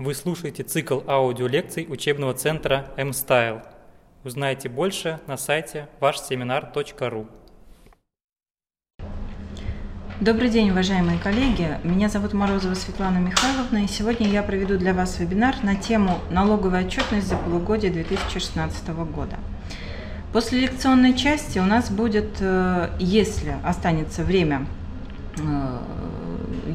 [0.00, 3.62] Вы слушаете цикл аудиолекций учебного центра M-Style.
[4.24, 7.26] Узнайте больше на сайте вашсеминар.ру.
[10.18, 11.78] Добрый день, уважаемые коллеги.
[11.84, 16.86] Меня зовут Морозова Светлана Михайловна, и сегодня я проведу для вас вебинар на тему «Налоговая
[16.86, 19.36] отчетность за полугодие 2016 года».
[20.32, 24.66] После лекционной части у нас будет, э, если останется время,
[25.36, 25.78] э,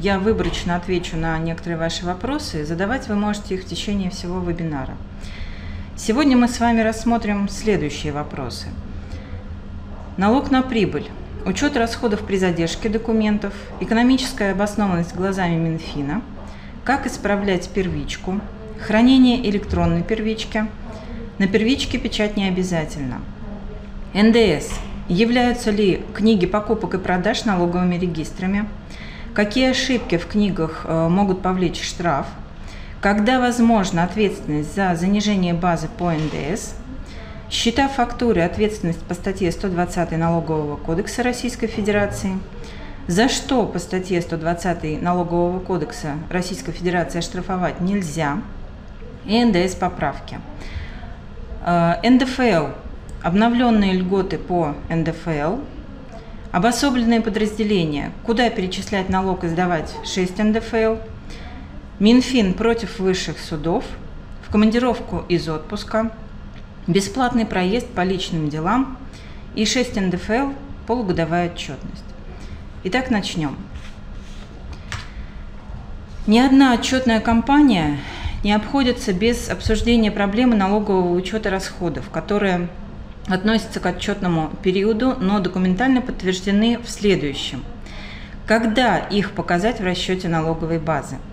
[0.00, 2.64] я выборочно отвечу на некоторые ваши вопросы.
[2.64, 4.94] Задавать вы можете их в течение всего вебинара.
[5.96, 8.66] Сегодня мы с вами рассмотрим следующие вопросы.
[10.16, 11.08] Налог на прибыль
[11.44, 16.22] учет расходов при задержке документов, экономическая обоснованность глазами Минфина,
[16.84, 18.40] как исправлять первичку,
[18.80, 20.66] хранение электронной первички,
[21.38, 23.20] на первичке печать не обязательно.
[24.14, 24.70] НДС.
[25.08, 28.68] Являются ли книги покупок и продаж налоговыми регистрами?
[29.36, 32.26] Какие ошибки в книгах э, могут повлечь штраф?
[33.00, 36.72] Когда возможна ответственность за занижение базы по НДС–
[37.48, 42.40] Счета фактуры, ответственность по статье 120 Налогового кодекса Российской Федерации,
[43.06, 48.38] за что по статье 120 Налогового кодекса Российской Федерации оштрафовать нельзя,
[49.26, 50.40] и НДС поправки.
[51.64, 52.72] Э, НДФЛ,
[53.22, 55.58] обновленные льготы по НДФЛ,
[56.56, 59.94] обособленные подразделения, куда перечислять налог и сдавать?
[60.06, 60.94] 6 НДФЛ,
[61.98, 63.84] Минфин против высших судов,
[64.42, 66.12] в командировку из отпуска–
[66.86, 68.96] бесплатный проезд по личным делам.
[69.54, 70.52] И 6 НДФЛ–
[70.86, 72.04] полугодовая отчетность.
[72.84, 73.58] Итак, начнем.
[76.26, 77.98] Ни одна отчетная компания
[78.42, 82.70] не обходится без обсуждения проблемы налогового учета расходов, которые
[83.28, 87.64] относятся к отчетному периоду, но документально подтверждены в следующем.
[88.46, 91.16] Когда их показать в расчете налоговой базы–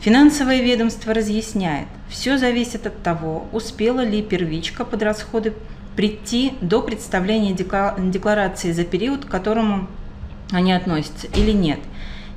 [0.00, 5.52] Финансовое ведомство разъясняет, все зависит от того, успела ли первичка под расходы
[5.96, 9.88] прийти до представления декларации за период, к которому
[10.52, 11.80] они относятся, или нет.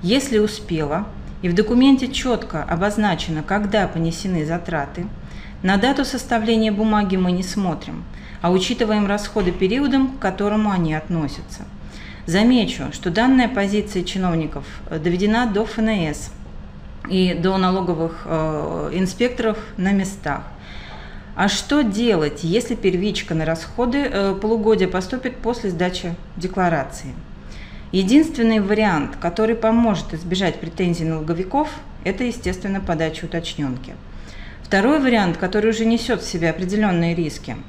[0.02, 1.06] Если успела,
[1.42, 5.06] и в документе четко обозначено, когда понесены затраты,
[5.62, 8.04] на дату составления бумаги мы не смотрим,
[8.42, 11.66] а учитываем расходы периодом, к которому они относятся.
[12.26, 16.32] Замечу, что данная позиция чиновников доведена до ФНС–
[17.10, 20.44] и до налоговых э, инспекторов на местах.
[21.36, 27.14] А что делать, если первичка на расходы э, полугодия поступит после сдачи декларации?
[27.92, 31.70] Единственный вариант, который поможет избежать претензий налоговиков,
[32.04, 33.94] это, естественно, подача уточненки.
[34.62, 37.56] Второй вариант, который уже несет в себе определенные риски–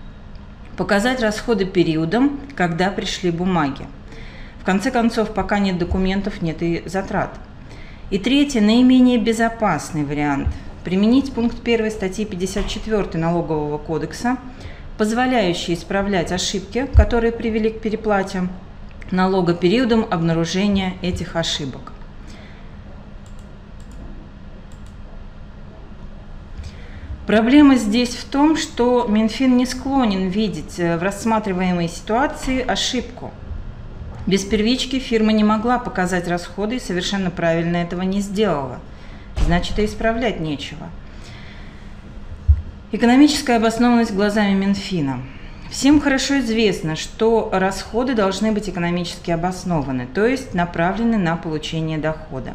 [0.80, 3.86] показать расходы периодом, когда пришли бумаги.
[4.62, 7.30] В конце концов, пока нет документов, нет и затрат–
[8.10, 10.48] и третий, наименее безопасный вариант–
[10.84, 14.36] применить пункт 1 статьи 54 Налогового кодекса,
[14.98, 18.48] позволяющий исправлять ошибки, которые привели к переплате
[19.12, 21.92] налога периодом обнаружения этих ошибок.
[27.30, 33.30] Проблема здесь в том, что Минфин не склонен видеть в рассматриваемой ситуации ошибку–
[34.26, 38.78] без первички фирма не могла показать расходы и совершенно правильно этого не сделала.
[39.44, 40.88] Значит, и исправлять нечего.
[42.92, 45.22] Экономическая обоснованность глазами Минфина.
[45.70, 52.54] Всем хорошо известно, что расходы должны быть экономически обоснованы, то есть направлены на получение дохода.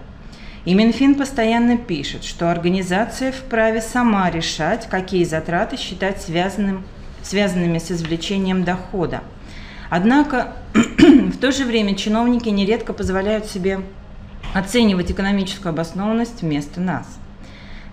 [0.66, 6.84] И Минфин постоянно пишет, что организация вправе сама решать, какие затраты считать связанным,
[7.24, 9.22] связанными с извлечением дохода–
[9.90, 13.82] Однако в то же время чиновники нередко позволяют себе
[14.54, 17.18] оценивать экономическую обоснованность вместо нас.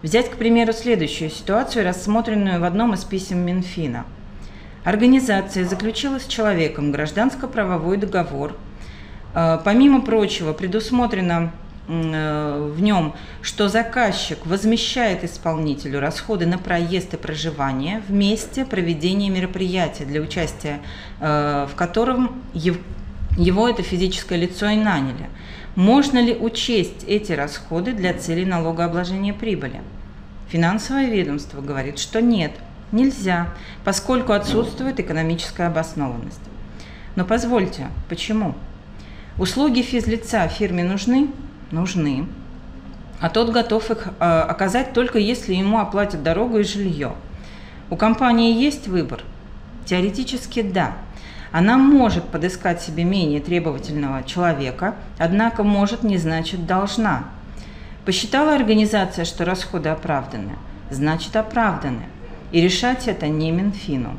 [0.03, 4.05] Взять, к примеру, следующую ситуацию, рассмотренную в одном из писем Минфина.
[4.85, 8.57] Организация заключила с человеком гражданско-правовой договор.
[9.35, 11.53] Э, помимо прочего, предусмотрено
[11.89, 20.05] в нем, что заказчик возмещает исполнителю расходы на проезд и проживание в месте проведения мероприятия,
[20.05, 20.81] для участия
[21.21, 25.29] э, в котором его это физическое лицо и наняли.
[25.75, 29.81] Можно ли учесть эти расходы для целей налогообложения прибыли?
[30.51, 32.53] Финансовое ведомство говорит, что нет,
[32.93, 33.49] нельзя,
[33.85, 36.41] поскольку отсутствует экономическая обоснованность.
[37.17, 38.55] Но позвольте, почему?
[39.39, 41.29] Услуги физлица фирме нужны?
[41.73, 42.27] Нужны,
[43.21, 47.13] а тот готов их э, оказать только если ему оплатят дорогу и жилье.
[47.91, 49.23] У компании есть выбор?
[49.85, 50.93] Теоретически да.
[51.51, 57.25] Она может подыскать себе менее требовательного человека, однако может не значит должна.
[58.05, 60.53] Посчитала организация, что расходы оправданы?
[60.93, 62.05] значит оправданы.
[62.53, 64.17] И решать это не Минфину.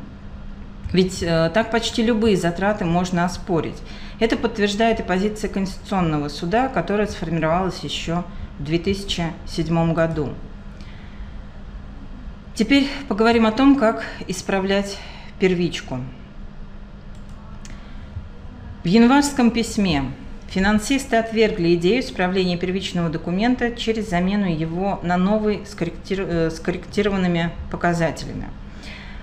[0.94, 3.74] Ведь э, так почти любые затраты можно оспорить.
[4.20, 8.22] Это подтверждает и позиция Конституционного суда, которая сформировалась еще
[8.60, 10.30] в 2007 году.
[12.54, 14.96] Теперь поговорим о том, как исправлять
[15.40, 15.98] первичку.
[18.84, 20.04] В январском письме
[20.46, 28.46] финансисты отвергли идею исправления первичного документа через замену его на новый э, с корректированными показателями.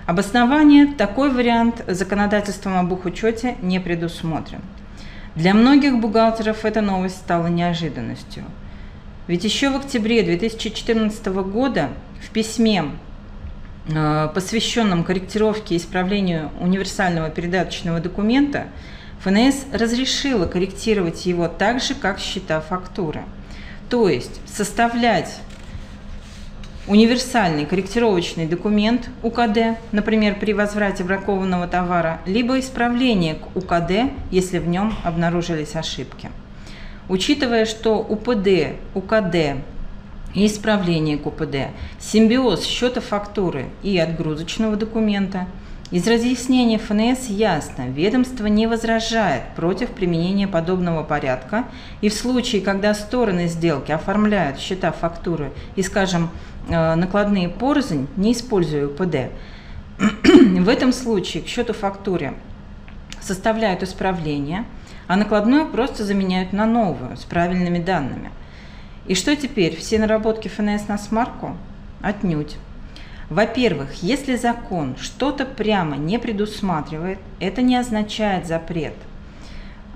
[0.06, 4.60] Обоснование– такой вариант законодательством об учете не предусмотрен.
[5.36, 8.44] Для многих бухгалтеров эта новость стала неожиданностью.
[9.28, 11.90] Ведь еще в октябре 2014 года
[12.20, 12.86] в письме,
[13.88, 18.66] э, посвященном корректировке и исправлению универсального передаточного документа,
[19.20, 23.22] ФНС разрешила корректировать его так же, как счета фактуры.
[23.88, 25.38] То есть составлять
[26.86, 34.68] универсальный корректировочный документ УКД, например, при возврате бракованного товара, либо исправление к УКД, если в
[34.68, 36.30] нем обнаружились ошибки.
[37.08, 39.62] Учитывая, что УПД, УКД
[40.34, 41.68] и исправление к УПД–
[42.00, 45.46] симбиоз счета фактуры и отгрузочного документа–
[45.92, 51.66] из разъяснения ФНС ясно, ведомство не возражает против применения подобного порядка,
[52.00, 56.30] и в случае, когда стороны сделки оформляют счета фактуры и, скажем,
[56.70, 59.32] э, накладные порознь, не используя УПД,
[60.62, 62.32] в этом случае к счету фактуре
[63.20, 64.64] составляют исправление,
[65.08, 68.30] а накладную просто заменяют на новую с правильными данными.
[69.06, 69.76] И что теперь?
[69.76, 71.54] Все наработки ФНС на смарку?
[72.00, 72.56] Отнюдь.
[73.32, 78.92] Во-первых, если закон что-то прямо не предусматривает, это не означает запрет.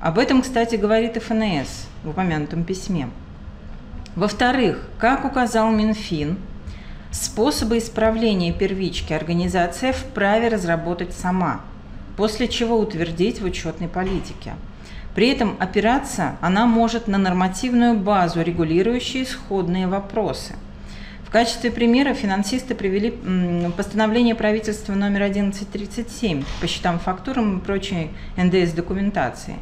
[0.00, 3.10] Об этом, кстати, говорит ФНС в упомянутом письме.
[4.14, 6.38] Во-вторых, как указал Минфин,
[7.10, 11.60] способы исправления первички организация вправе разработать сама,
[12.16, 14.54] после чего утвердить в учетной политике.
[15.14, 20.54] При этом опираться она может на нормативную базу, регулирующую исходные вопросы–
[21.36, 23.10] качестве примера финансисты привели
[23.76, 29.56] постановление правительства номер 1137 по счетам, фактурам и прочей НДС-документации.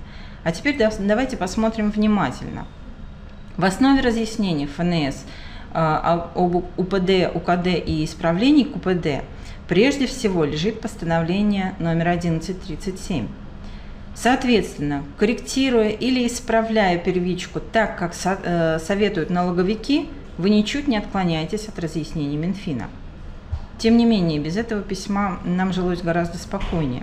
[0.44, 2.68] А теперь давайте посмотрим внимательно.
[3.56, 5.24] В основе разъяснений ФНС
[5.72, 9.24] а, об УПД, УКД и исправлений к УПД
[9.66, 13.26] прежде всего лежит постановление номер 1137.
[14.14, 18.12] Соответственно, корректируя или исправляя первичку так, как
[18.44, 22.88] э, советуют налоговики– вы ничуть не отклоняетесь от разъяснений Минфина.
[23.78, 27.02] Тем не менее, без этого письма нам жилось гораздо спокойнее,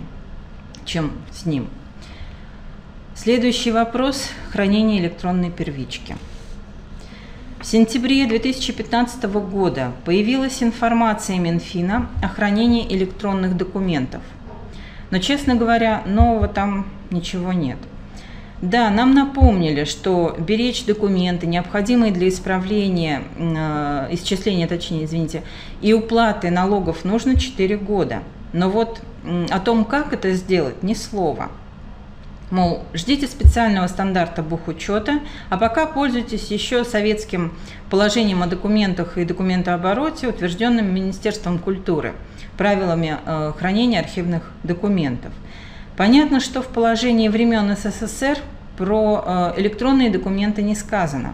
[0.85, 1.67] чем с ним.
[3.15, 6.15] Следующий вопрос– хранение электронной первички.
[7.59, 14.21] В сентябре 2015 года появилась информация Минфина о хранении электронных документов.
[15.11, 17.77] Но, честно говоря, нового там ничего нет–
[18.61, 25.41] да, нам напомнили, что беречь документы, необходимые для исправления, э, исчисления, точнее, извините,
[25.81, 28.21] и уплаты налогов нужно 4 года.
[28.53, 29.01] Но вот
[29.49, 31.49] о том, как это сделать, ни слова.
[32.51, 37.53] Мол, ждите специального стандарта бухучета, а пока пользуйтесь еще советским
[37.89, 42.13] положением о документах и документообороте, утвержденным Министерством культуры,
[42.57, 45.33] правилами э, хранения архивных документов–
[45.97, 48.37] Понятно, что в положении времен СССР
[48.77, 51.33] про э, электронные документы не сказано.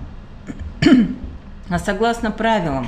[1.69, 2.87] А согласно правилам,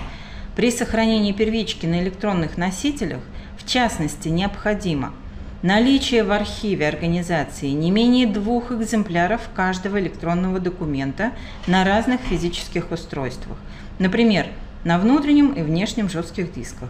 [0.55, 3.19] при сохранении первички на электронных носителях,
[3.57, 5.13] в частности, необходимо
[5.61, 11.33] наличие в архиве организации не менее двух экземпляров каждого электронного документа
[11.67, 13.57] на разных физических устройствах,
[13.99, 14.47] например,
[14.83, 16.89] на внутреннем и внешнем жестких дисках.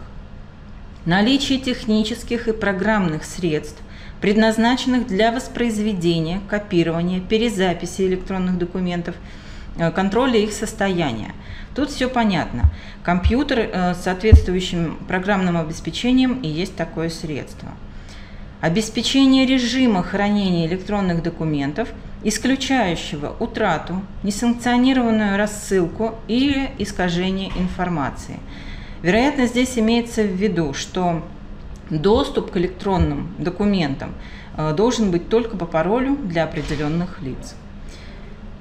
[1.06, 3.82] Наличие технических и программных средств,
[4.20, 9.14] предназначенных для воспроизведения, копирования, перезаписи электронных документов,
[9.76, 11.34] э, контроля их состояния.
[11.74, 12.70] Тут все понятно.
[13.02, 17.68] Компьютер э, с соответствующим программным обеспечением и есть такое средство.
[18.60, 21.88] Обеспечение режима хранения электронных документов,
[22.22, 28.38] исключающего утрату, несанкционированную рассылку или искажение информации.
[29.00, 31.22] Вероятно, здесь имеется в виду, что
[31.90, 34.14] Доступ к электронным документам
[34.56, 37.54] э, должен быть только по паролю для определенных лиц.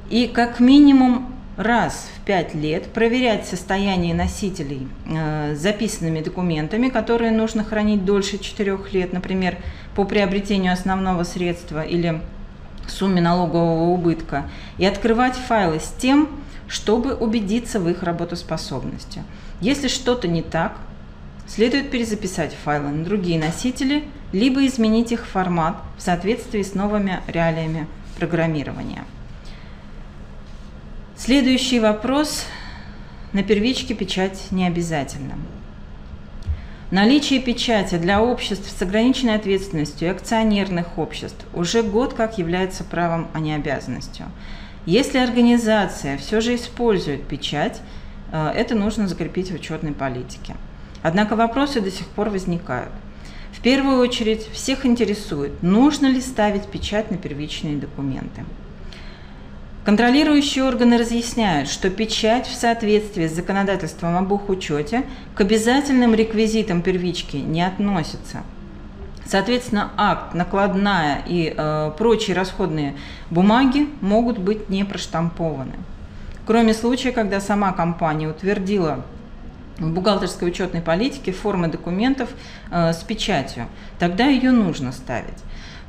[0.10, 7.64] И как минимум раз в пять лет проверять состояние носителей э, записанными документами, которые нужно
[7.64, 9.58] хранить дольше четырех лет, например,
[9.94, 12.22] по приобретению основного средства или
[12.88, 16.30] сумме налогового убытка, и открывать файлы с тем,
[16.68, 19.24] чтобы убедиться в их работоспособности.
[19.62, 20.78] Если что-то не так,
[21.50, 27.88] следует перезаписать файлы на другие носители, либо изменить их формат в соответствии с новыми реалиями
[28.18, 29.04] программирования.
[31.18, 32.46] Следующий вопрос.
[33.34, 35.36] На первичке печать не обязательно.
[36.92, 43.28] Наличие печати для обществ с ограниченной ответственностью и акционерных обществ уже год как является правом,
[43.34, 44.26] а не обязанностью.
[44.86, 47.82] Если организация все же использует печать,
[48.32, 50.56] э, это нужно закрепить в учетной политике.
[51.02, 52.92] Однако вопросы до сих пор возникают.
[53.52, 58.46] В первую очередь всех интересует, нужно ли ставить печать на первичные документы.
[59.86, 65.04] Контролирующие органы разъясняют, что печать в соответствии с законодательством об учете
[65.36, 68.44] к обязательным реквизитам первички не относится.
[69.26, 72.96] Соответственно, акт, накладная и э, прочие расходные
[73.30, 75.76] бумаги могут быть не проштампованы.
[76.46, 79.06] Кроме случая, когда сама компания утвердила
[79.80, 82.30] бухгалтерской учетной политике формы документов
[82.72, 83.68] э, с печатью,
[83.98, 85.38] тогда ее нужно ставить.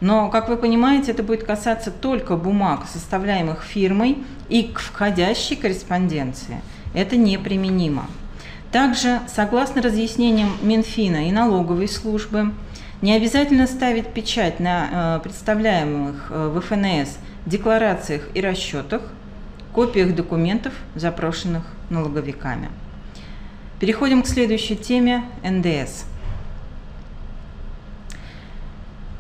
[0.01, 4.19] Но, как вы понимаете, это будет касаться только бумаг, составляемых фирмой
[4.49, 6.63] и к входящей корреспонденции.
[6.95, 8.07] Это неприменимо.
[8.73, 12.53] Также, согласно разъяснениям Минфина и налоговой службы,
[13.03, 19.03] не обязательно ставить печать на э, представляемых э, в ФНС декларациях и расчетах,
[19.73, 22.69] копиях документов, запрошенных налоговиками.
[23.81, 26.05] Переходим к следующей теме– НДС.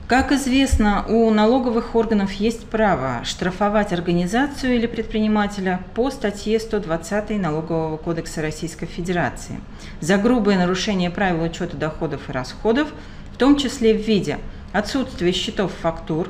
[0.06, 7.96] Как известно, у налоговых органов есть право штрафовать организацию или предпринимателя по статье 120 Налогового
[7.96, 9.60] кодекса Российской Федерации
[10.02, 12.88] за грубое нарушение правил учета доходов и расходов,
[13.32, 14.36] в том числе в виде
[14.74, 16.28] отсутствия счетов фактур,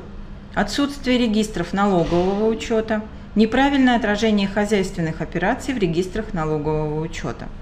[0.53, 3.01] отсутствия регистров налогового учета,
[3.35, 7.49] неправильное отражение хозяйственных операций в регистрах налогового учета–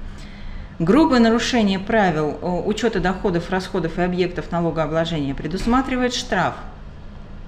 [0.80, 6.54] Грубое нарушение правил учета доходов, расходов и объектов налогообложения предусматривает штраф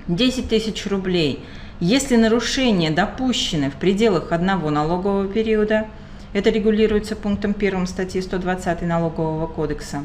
[0.09, 1.41] 10 тысяч рублей,
[1.79, 5.87] если нарушения допущены в пределах одного налогового периода,
[6.33, 10.03] это регулируется пунктом 1 статьи 120 Налогового кодекса,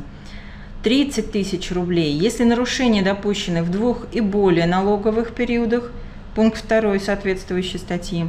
[0.85, 5.91] 30 тысяч рублей, если нарушения допущены в двух и более налоговых периодах,
[6.37, 8.29] пункт 2 соответствующей статьи,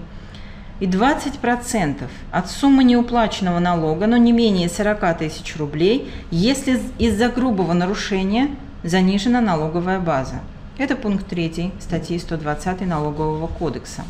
[0.79, 7.73] и 20% от суммы неуплаченного налога, но не менее 40 тысяч рублей, если из-за грубого
[7.73, 8.49] нарушения
[8.83, 10.41] занижена налоговая база.
[10.77, 14.03] Это пункт 3 статьи 120 Налогового кодекса.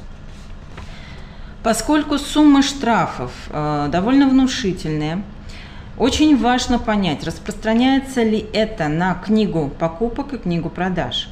[1.64, 5.24] Поскольку суммы штрафов э, довольно внушительные,
[5.98, 11.30] очень важно понять, распространяется ли это на книгу покупок и книгу продаж.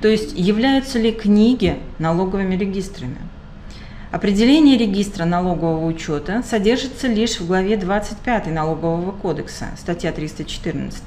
[0.00, 3.18] То есть являются ли книги налоговыми регистрами.
[4.12, 11.02] Определение регистра налогового учета содержится лишь в главе 25 Налогового кодекса, статья 314.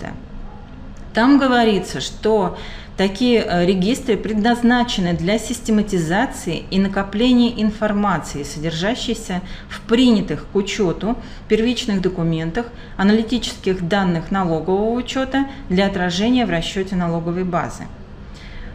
[1.14, 2.58] Там говорится, что
[2.98, 11.16] такие э, регистры предназначены для систематизации и накопления информации, содержащейся в принятых к учету
[11.48, 12.66] первичных документах,
[12.98, 17.84] аналитических данных налогового учета для отражения в расчете налоговой базы.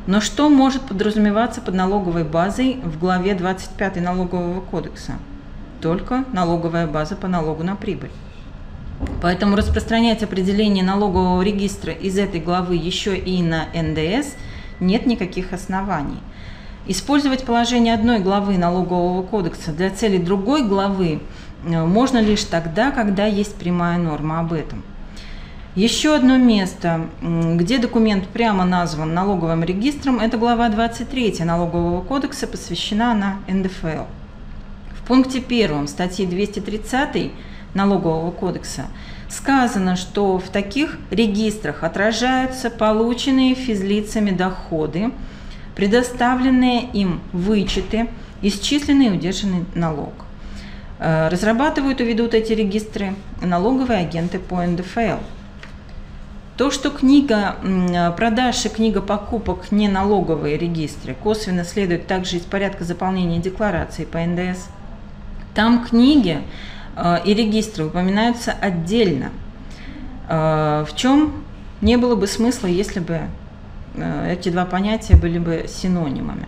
[0.07, 5.15] Но что может подразумеваться под налоговой базой в главе 25 Налогового кодекса?
[5.81, 8.11] Только налоговая база по налогу на прибыль.
[9.23, 14.35] Поэтому распространять определение налогового регистра из этой главы еще и на НДС
[14.79, 16.19] нет никаких оснований.
[16.87, 21.21] Использовать положение одной главы налогового кодекса для цели другой главы
[21.65, 24.83] э, можно лишь тогда, когда есть прямая норма об этом.
[25.77, 33.13] Еще одно место, где документ прямо назван налоговым регистром, это глава 23 Налогового кодекса, посвящена
[33.13, 34.07] она НДФЛ.
[34.97, 37.31] В пункте 1 статьи 230
[37.75, 38.87] Налогового кодекса
[39.29, 45.13] сказано, что в таких регистрах отражаются полученные физлицами доходы,
[45.77, 48.09] предоставленные им вычеты,
[48.43, 50.15] исчисленный и удержанный налог.
[50.99, 55.19] Э, разрабатывают и ведут эти регистры налоговые агенты по НДФЛ–
[56.61, 57.57] то, что книга
[58.19, 64.19] продаж и книга покупок не налоговые регистры, косвенно следует также из порядка заполнения декларации по
[64.19, 64.67] НДС.
[65.55, 66.43] Там книги
[66.97, 69.31] э, и регистры упоминаются отдельно.
[70.29, 71.45] Э, в чем
[71.81, 73.23] не было бы смысла, если бы
[73.95, 76.47] э, эти два понятия были бы синонимами.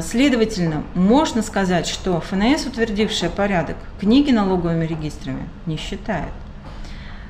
[0.00, 6.32] Следовательно, можно сказать, что ФНС, утвердившая порядок, книги налоговыми регистрами не считает.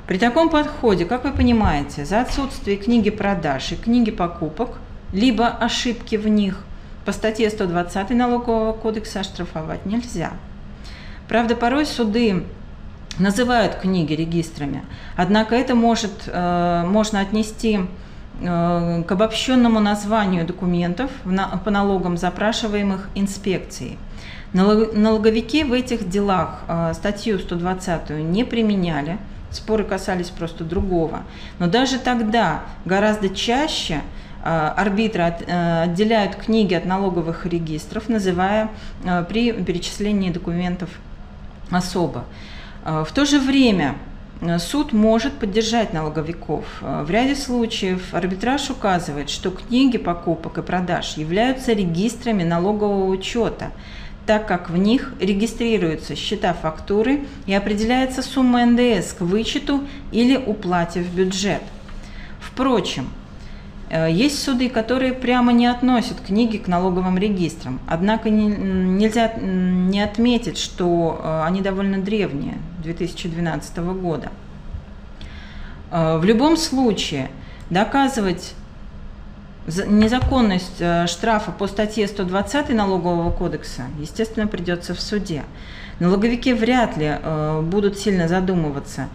[0.06, 4.78] При таком подходе, как вы понимаете, за отсутствие книги продаж и книги покупок,
[5.12, 6.62] либо ошибки в них
[7.06, 10.32] по статье 120 Налогового кодекса оштрафовать нельзя.
[11.26, 12.44] Правда, порой суды
[13.18, 14.84] называют книги регистрами,
[15.16, 17.80] однако это может, э, можно отнести
[18.42, 21.10] э, к обобщенному названию документов
[21.64, 23.96] по налогам, запрашиваемых инспекцией.
[24.52, 29.18] Налоговики в этих делах э, статью 120 не применяли,
[29.56, 31.22] споры касались просто другого.
[31.58, 34.00] Но даже тогда гораздо чаще
[34.42, 38.68] арбитры отделяют книги от налоговых регистров, называя
[39.28, 40.90] при перечислении документов
[41.70, 42.24] особо.
[42.84, 43.94] В то же время
[44.42, 46.66] э, суд может поддержать налоговиков.
[46.82, 53.70] Э, в ряде случаев арбитраж указывает, что книги покупок и продаж являются регистрами налогового учета,
[54.26, 61.02] так как в них регистрируются счета фактуры и определяется сумма НДС к вычету или уплате
[61.02, 61.62] в бюджет.
[62.40, 63.08] Впрочем,
[63.94, 67.80] Э, есть суды, которые прямо не относят книги к налоговым регистрам.
[67.86, 74.30] Однако не, нельзя не отметить, что э, они довольно древние, 2012 года.
[75.90, 77.30] Э, в любом случае
[77.70, 78.54] доказывать
[79.66, 85.42] незаконность штрафа по статье 120 Налогового кодекса, естественно, придется в суде.
[86.00, 87.14] Налоговики вряд ли
[87.62, 89.08] будут сильно задумываться.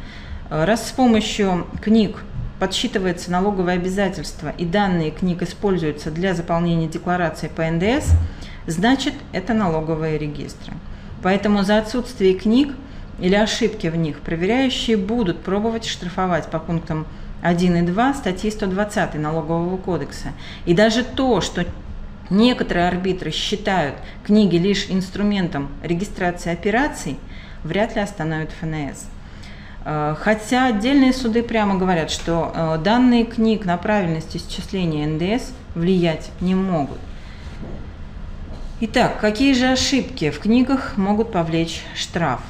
[0.49, 2.23] Раз с помощью книг
[2.59, 8.09] подсчитывается налоговое обязательство и данные книг используются для заполнения декларации по НДС,
[8.67, 10.73] значит это налоговые регистры.
[11.21, 12.73] Поэтому за отсутствие книг
[13.19, 17.05] или ошибки в них проверяющие будут пробовать штрафовать по пунктам
[17.41, 20.29] 1 и 2 статьи 120 Налогового кодекса.
[20.65, 21.65] И даже то, что
[22.29, 27.17] некоторые арбитры считают книги лишь инструментом регистрации операций,
[27.63, 29.05] вряд ли остановит ФНС.
[29.85, 36.29] Э, хотя отдельные суды прямо говорят, что э, данные книг на правильность исчисления НДС влиять
[36.41, 36.99] не могут.
[38.81, 42.41] Итак, какие же ошибки в книгах могут повлечь штраф?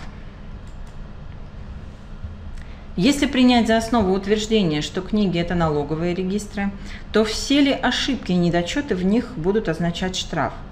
[3.00, 6.72] Если принять за основу утверждение, что книги– это налоговые регистры,
[7.14, 10.54] то все ли ошибки и недочеты в них будут означать штраф–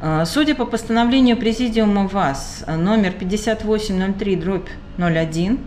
[0.00, 5.58] Э, судя по постановлению Президиума ВАС э, номер 5803-01,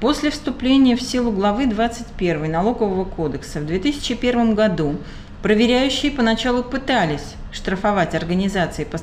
[0.00, 4.96] после вступления в силу главы 21 Налогового кодекса в 2001 году
[5.42, 8.98] проверяющие поначалу пытались штрафовать организации по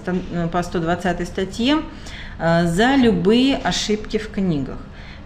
[0.64, 1.78] 120 статье
[2.38, 4.78] э, за любые ошибки в книгах.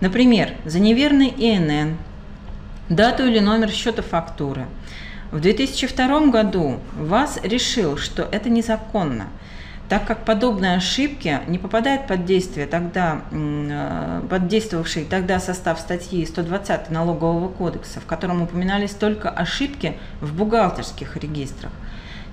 [0.03, 1.95] Например, за неверный ИНН,
[2.89, 4.65] дату или номер счета фактуры–
[5.33, 9.29] в 2002 году ВАЗ решил, что это незаконно,
[9.89, 16.23] так как подобные ошибки не попадают под действие тогда, э, под действовавший тогда состав статьи
[16.23, 21.71] 120 Налогового кодекса, в котором упоминались только ошибки в бухгалтерских регистрах.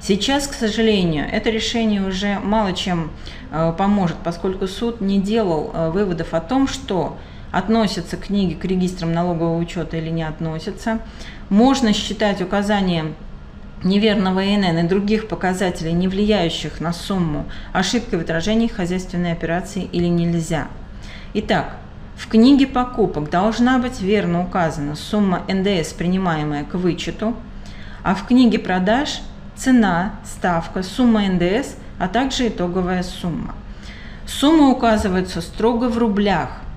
[0.03, 3.13] Сейчас, к сожалению, это решение уже мало чем
[3.51, 7.17] э, поможет, поскольку суд не делал э, выводов о том, что
[7.53, 11.01] относятся книги к регистрам налогового учета или не относятся.
[11.49, 13.15] Можно считать указание
[13.83, 20.07] неверного ИНН и других показателей, не влияющих на сумму, ошибкой в отражении хозяйственной операции или
[20.07, 20.69] нельзя.
[21.35, 21.77] Итак,
[22.17, 27.35] в книге покупок должна быть верно указана сумма НДС, принимаемая к вычету,
[28.03, 29.21] а в книге продаж
[29.57, 33.55] цена, ставка, сумма НДС, а также итоговая сумма.
[34.27, 36.61] Сумма указывается строго в рублях–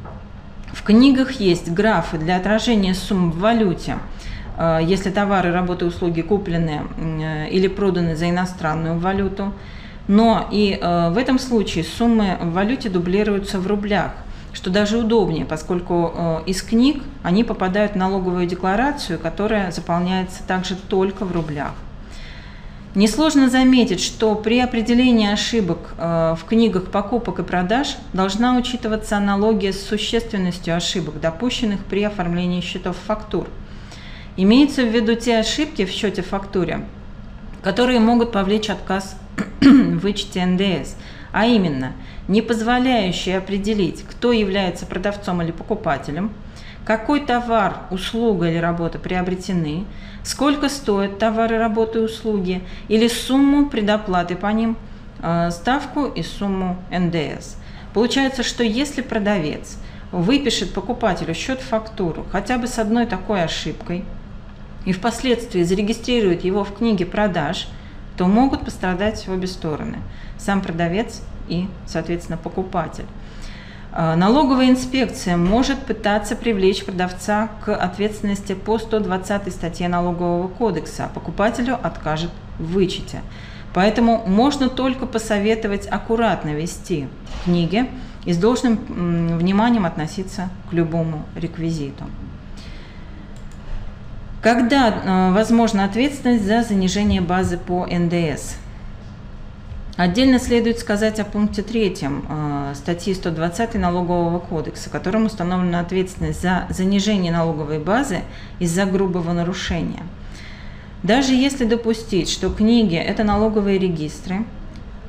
[0.73, 3.97] в книгах есть графы для отражения сумм в валюте,
[4.57, 9.53] э, если товары, работы, услуги куплены э, или проданы за иностранную валюту.
[10.07, 14.13] Но и э, в этом случае суммы в валюте дублируются в рублях,
[14.51, 21.23] что даже удобнее, поскольку из книг они попадают в налоговую декларацию, которая заполняется также только
[21.23, 21.73] в рублях.
[22.95, 29.73] Несложно заметить, что при определении ошибок э, в книгах покупок и продаж должна учитываться аналогия
[29.73, 33.47] с существенностью ошибок, допущенных при оформлении счетов фактур.
[34.37, 36.85] Имеются в виду те ошибки в счете фактуре,
[37.63, 39.17] которые могут повлечь отказ
[39.59, 40.93] в вычете НДС,
[41.31, 41.93] а именно
[42.27, 46.31] не позволяющие определить, кто является продавцом или покупателем–
[46.85, 49.85] какой товар, услуга или работа приобретены,
[50.23, 54.77] сколько стоят товары, работы и услуги, или сумму предоплаты по ним,
[55.21, 57.57] э, ставку и сумму НДС.
[57.93, 59.77] Получается, что если продавец
[60.11, 64.05] выпишет покупателю счет-фактуру хотя бы с одной такой ошибкой
[64.85, 67.67] и впоследствии зарегистрирует его в книге продаж,
[68.17, 69.97] то могут пострадать обе стороны–
[70.43, 73.05] сам продавец и, соответственно, покупатель.
[73.95, 81.09] Э, налоговая инспекция может пытаться привлечь продавца к ответственности по 120 статье Налогового кодекса, а
[81.09, 83.21] покупателю откажет в вычете.
[83.73, 87.07] Поэтому можно только посоветовать аккуратно вести
[87.45, 87.89] книги,
[88.25, 88.77] и с должным
[89.37, 92.05] вниманием относиться к любому реквизиту.
[94.41, 98.55] Когда э, возможна ответственность за занижение базы по НДС?
[99.95, 106.65] Отдельно следует сказать о пункте 3 э, статьи 120 Налогового кодекса, которым установлена ответственность за
[106.69, 108.21] занижение налоговой базы
[108.59, 110.03] из-за грубого нарушения.
[111.03, 114.45] Даже если допустить, что книги– это налоговые регистры,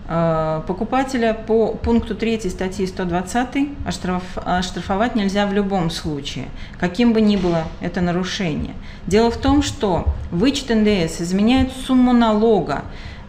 [0.07, 7.37] Э, покупателя по пункту 3 статьи 120 оштрафовать нельзя в любом случае, каким бы ни
[7.37, 8.75] было это нарушение.
[9.07, 12.83] Дело в том, что вычет НДС изменяет сумму налога,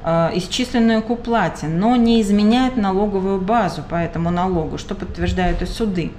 [0.06, 6.12] исчисленную к уплате, но не изменяет налоговую базу по этому налогу, что подтверждают и суды.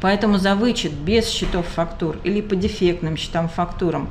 [0.00, 4.08] Поэтому за вычет без счетов фактур или по дефектным счетам фактурам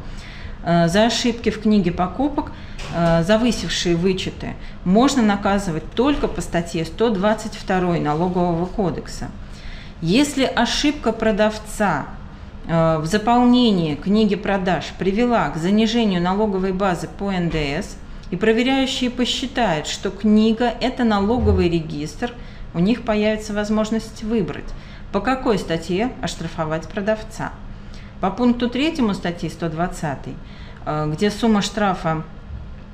[0.63, 2.51] Э, за ошибки в книге покупок,
[2.93, 9.29] э, завысившие вычеты, можно наказывать только по статье 122 Налогового кодекса.
[10.01, 12.05] Если ошибка продавца
[12.67, 17.95] э, в заполнении книги продаж привела к занижению налоговой базы по НДС,
[18.31, 22.33] и проверяющие посчитают, что книга– это налоговый регистр,
[22.73, 24.73] у них появится возможность выбрать,
[25.11, 27.51] по какой статье оштрафовать продавца–
[28.21, 30.17] по пункту 3 статьи 120,
[30.85, 32.23] э, где сумма штрафа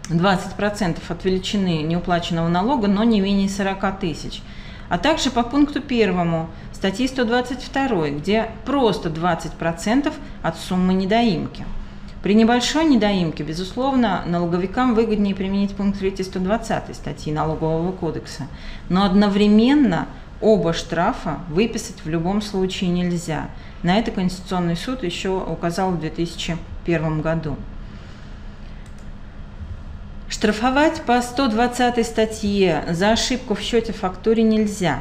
[0.09, 4.41] 20% от величины неуплаченного налога, но не менее 40 тысяч.
[4.87, 11.65] А также по пункту 1 статьи 122, где просто 20% от суммы недоимки.
[12.23, 18.47] При небольшой недоимке, безусловно, налоговикам выгоднее применить пункт 3 120 статьи Налогового кодекса,
[18.89, 20.07] но одновременно
[20.41, 23.49] оба штрафа выписать в любом случае нельзя–
[23.83, 27.55] на это Конституционный суд еще указал в 2001 году.
[30.29, 34.99] Штрафовать по 120 статье за ошибку в счете фактуре нельзя.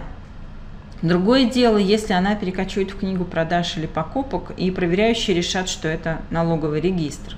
[1.03, 6.23] Другое дело, если она перекочует в книгу продаж или покупок, и проверяющие решат, что это
[6.31, 7.37] налоговый регистр.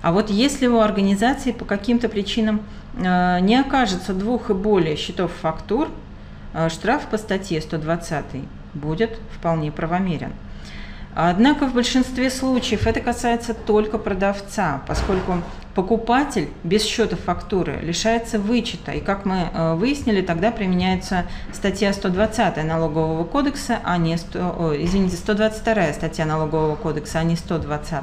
[0.00, 2.62] А вот если у организации по каким-то причинам
[2.96, 5.88] э, не окажется двух и более счетов фактур,
[6.52, 8.24] э, штраф по статье 120
[8.74, 10.32] будет вполне правомерен.
[11.14, 15.42] Однако в большинстве случаев это касается только продавца, поскольку
[15.74, 18.92] покупатель без счета фактуры лишается вычета.
[18.92, 25.16] И как мы э, выяснили, тогда применяется статья 120 налогового кодекса, а не 100, извините,
[25.16, 28.02] 122 статья налогового кодекса, а не 120.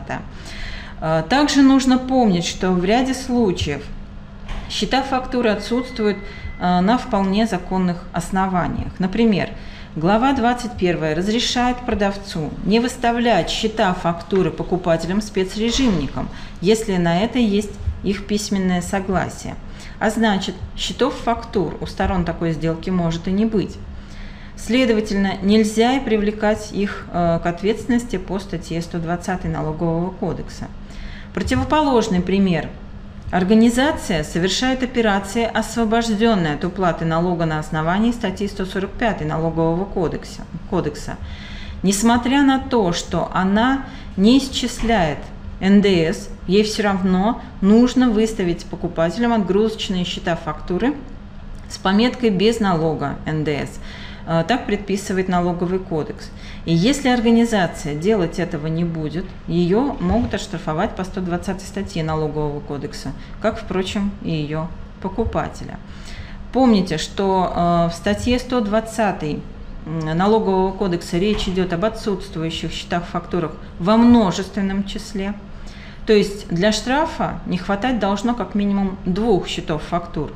[1.01, 3.84] Э, также нужно помнить, что в ряде случаев
[4.69, 6.17] счета фактуры отсутствуют
[6.60, 8.91] э, на вполне законных основаниях.
[8.99, 9.49] Например,
[9.97, 16.30] Глава 21 разрешает продавцу не выставлять счета фактуры покупателям спецрежимникам,
[16.62, 19.56] если на это есть их письменное согласие.
[19.99, 23.75] А значит, счетов фактур у сторон такой сделки может и не быть.
[24.56, 30.69] Следовательно, нельзя и привлекать их э, к ответственности по статье 120 Налогового кодекса.
[31.34, 32.69] Противоположный пример–
[33.32, 40.41] Организация совершает операции, освобожденные от уплаты налога на основании статьи 145 Налогового кодекса.
[40.70, 41.15] кодекса.
[41.82, 43.86] Несмотря на то, что она
[44.17, 45.20] не исчисляет
[45.62, 50.94] НДС, ей все равно нужно выставить покупателям отгрузочные счета фактуры
[51.70, 53.80] с пометкой без налога НДС–
[54.26, 56.30] Э, так предписывает налоговый кодекс.
[56.65, 63.13] И если организация делать этого не будет, ее могут оштрафовать по 120 статье налогового кодекса,
[63.41, 64.67] как, впрочем, и ее
[65.02, 65.80] покупателя.
[66.54, 69.39] Помните, что э, в статье 120
[69.86, 75.34] налогового кодекса речь идет об отсутствующих счетах фактурах во множественном числе.
[76.06, 80.32] То есть для штрафа не хватать должно как минимум двух счетов фактур.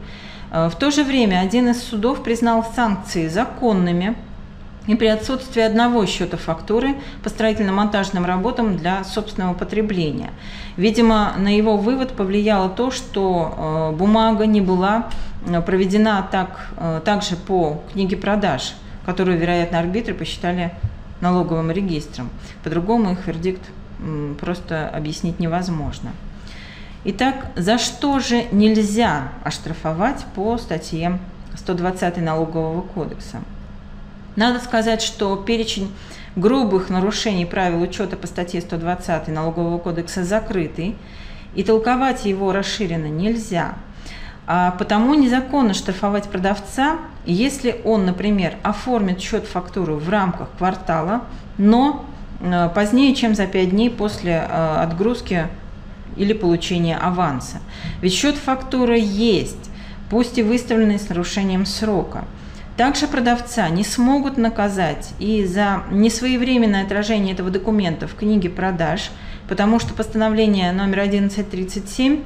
[0.51, 4.15] Э, в то же время один из судов признал санкции законными
[4.87, 10.31] и при отсутствии одного счета фактуры по строительно-монтажным работам для собственного потребления.
[10.77, 15.09] Видимо, на его вывод повлияло то, что э, бумага не была
[15.45, 16.69] э, проведена так,
[17.03, 20.71] также по книге продаж, которую, вероятно, арбитры посчитали
[21.21, 22.29] налоговым регистром.
[22.63, 23.61] По-другому их вердикт
[24.39, 26.11] просто объяснить невозможно.
[27.05, 31.19] Итак, за что же нельзя оштрафовать по статье
[31.55, 33.41] 120 Налогового кодекса?
[34.35, 35.91] Надо сказать, что перечень
[36.35, 40.95] грубых нарушений правил учета по статье 120 Налогового кодекса закрытый,
[41.55, 43.75] и толковать его расширенно нельзя.
[44.47, 51.21] А потому незаконно штрафовать продавца, если он, например, оформит счет фактуру в рамках квартала,
[51.57, 52.05] но
[52.41, 55.47] э, позднее, чем за 5 дней после э, отгрузки
[56.15, 57.57] или получения аванса.
[58.01, 59.71] Ведь счет фактуры есть,
[60.09, 62.25] пусть и выставленный с нарушением срока.
[62.77, 69.11] Также продавца не смогут наказать и за несвоевременное отражение этого документа в книге продаж,
[69.47, 72.23] потому что постановление номер 1137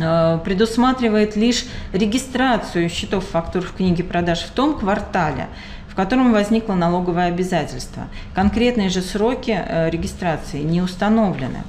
[0.00, 5.46] э, предусматривает лишь регистрацию счетов фактур в книге продаж в том квартале,
[5.88, 8.08] в котором возникло налоговое обязательство.
[8.34, 11.62] Конкретные же сроки э, регистрации не установлены.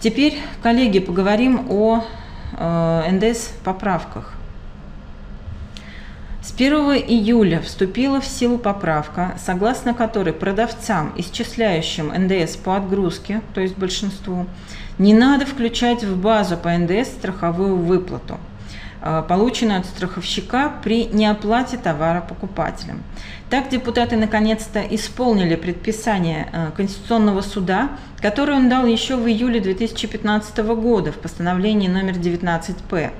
[0.00, 2.04] Теперь, коллеги, поговорим о
[2.52, 4.37] э, НДС поправках.
[6.40, 6.72] С 1
[7.08, 14.46] июля вступила в силу поправка, согласно которой продавцам, исчисляющим НДС по отгрузке, то есть большинству,
[14.98, 18.38] не надо включать в базу по НДС страховую выплату,
[19.02, 23.02] э, полученную от страховщика при неоплате товара покупателям.
[23.50, 27.90] Так депутаты наконец-то исполнили предписание э, Конституционного суда,
[28.22, 33.10] которое он дал еще в июле 2015 года в постановлении номер 19П.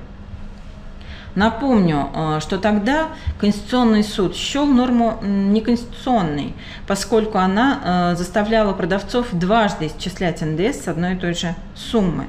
[1.35, 6.53] Напомню, э, что тогда Конституционный суд счел норму неконституционной,
[6.87, 12.25] поскольку она э, заставляла продавцов дважды исчислять НДС с одной и той же суммы.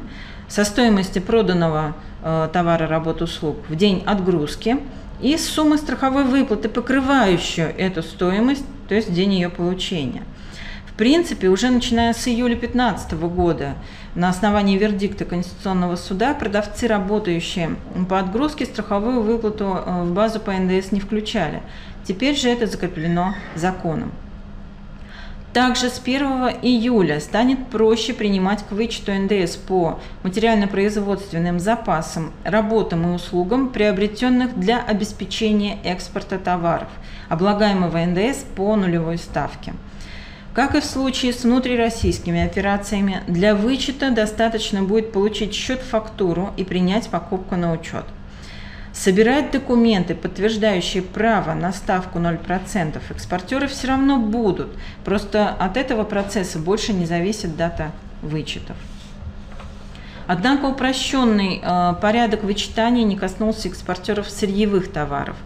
[0.49, 1.95] Со стоимости проданного
[2.53, 4.79] товара, работ, услуг в день отгрузки–
[5.23, 10.23] и суммы страховой выплаты, покрывающую эту стоимость, то есть день ее получения.
[10.87, 13.75] В принципе, уже начиная с июля 2015 года
[14.15, 17.77] на основании вердикта Конституционного суда продавцы, работающие
[18.09, 21.63] по отгрузке, страховую выплату э, в базу по НДС не включали.
[22.05, 24.13] Теперь же это закреплено законом.
[25.53, 26.23] Также с 1
[26.63, 34.81] июля станет проще принимать к вычету НДС по материально-производственным запасам, работам и услугам, приобретенных для
[34.81, 36.89] обеспечения экспорта товаров,
[37.29, 39.75] облагаемого НДС по нулевой ставке.
[40.55, 47.09] Как и в случае с внутрироссийскими операциями, для вычета достаточно будет получить счет-фактуру и принять
[47.09, 48.05] покупку на учет–
[48.93, 54.77] Собирать документы, подтверждающие право на ставку 0%, экспортеры все равно будут.
[55.05, 58.77] Просто от этого процесса больше не зависит дата вычетов.
[60.27, 65.37] Однако упрощенный э, порядок вычитания не коснулся экспортеров сырьевых товаров.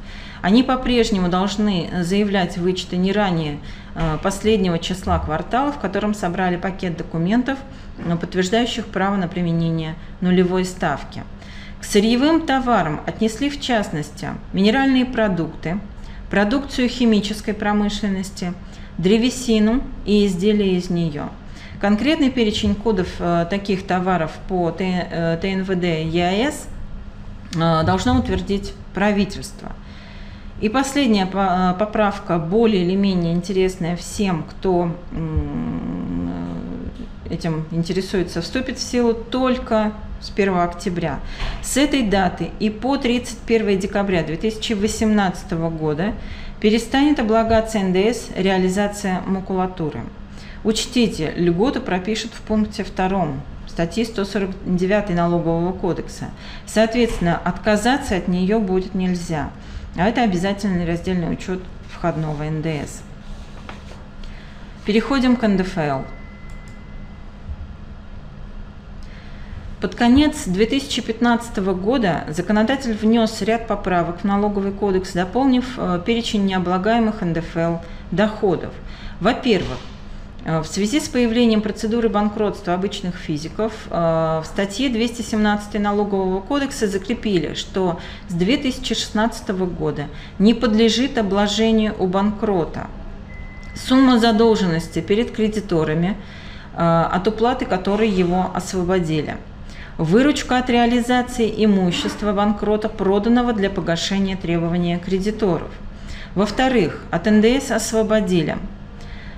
[0.44, 3.60] Они по-прежнему должны заявлять вычеты не ранее
[3.94, 7.58] э, последнего числа квартала, в котором собрали пакет документов,
[8.20, 11.22] подтверждающих право на применение нулевой ставки.
[11.80, 15.78] К сырьевым товарам отнесли в частности минеральные продукты,
[16.28, 18.52] продукцию химической промышленности,
[18.98, 21.30] древесину и изделия из нее.
[21.80, 26.66] Конкретный перечень кодов э, таких товаров по ТНВД э, ЕАЭС
[27.54, 29.72] э, должно утвердить правительство.
[30.60, 34.90] И последняя поправка, более или менее интересная всем, кто
[37.28, 41.20] этим интересуется, вступит в силу только с 1 октября.
[41.62, 46.14] С этой даты и по 31 декабря 2018 года
[46.60, 50.00] перестанет облагаться НДС реализация макулатуры.
[50.62, 53.28] Учтите, льготу пропишут в пункте 2
[53.66, 56.26] статьи 149 Налогового кодекса.
[56.64, 59.50] Соответственно, отказаться от нее будет нельзя.
[59.96, 63.02] А это обязательный раздельный учет входного НДС.
[64.84, 66.02] Переходим к НДФЛ.
[69.80, 77.20] Под конец 2015 года законодатель внес ряд поправок в налоговый кодекс, дополнив э, перечень необлагаемых
[77.20, 77.76] НДФЛ
[78.10, 78.72] доходов.
[79.20, 79.78] Во-первых,
[80.44, 87.54] в связи с появлением процедуры банкротства обычных физиков э, в статье 217 Налогового кодекса закрепили,
[87.54, 92.88] что с 2016 года не подлежит обложению у банкрота.
[93.74, 96.16] Сумма задолженности перед кредиторами,
[96.76, 99.36] от уплаты которой его освободили–
[99.96, 105.68] Выручка от реализации имущества банкрота, проданного для погашения требования кредиторов.
[106.34, 108.56] Во-вторых, от НДС освободили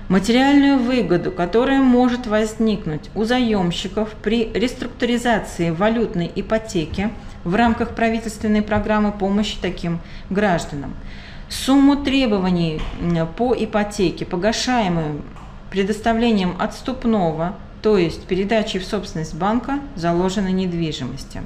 [0.09, 7.09] материальную выгоду, которая может возникнуть у заемщиков при реструктуризации валютной ипотеки
[7.43, 10.93] в рамках правительственной программы помощи таким гражданам.
[11.49, 12.81] Сумму требований
[13.37, 15.21] по ипотеке, погашаемую
[15.71, 21.41] предоставлением отступного то есть передачей в собственность банка заложенной недвижимости.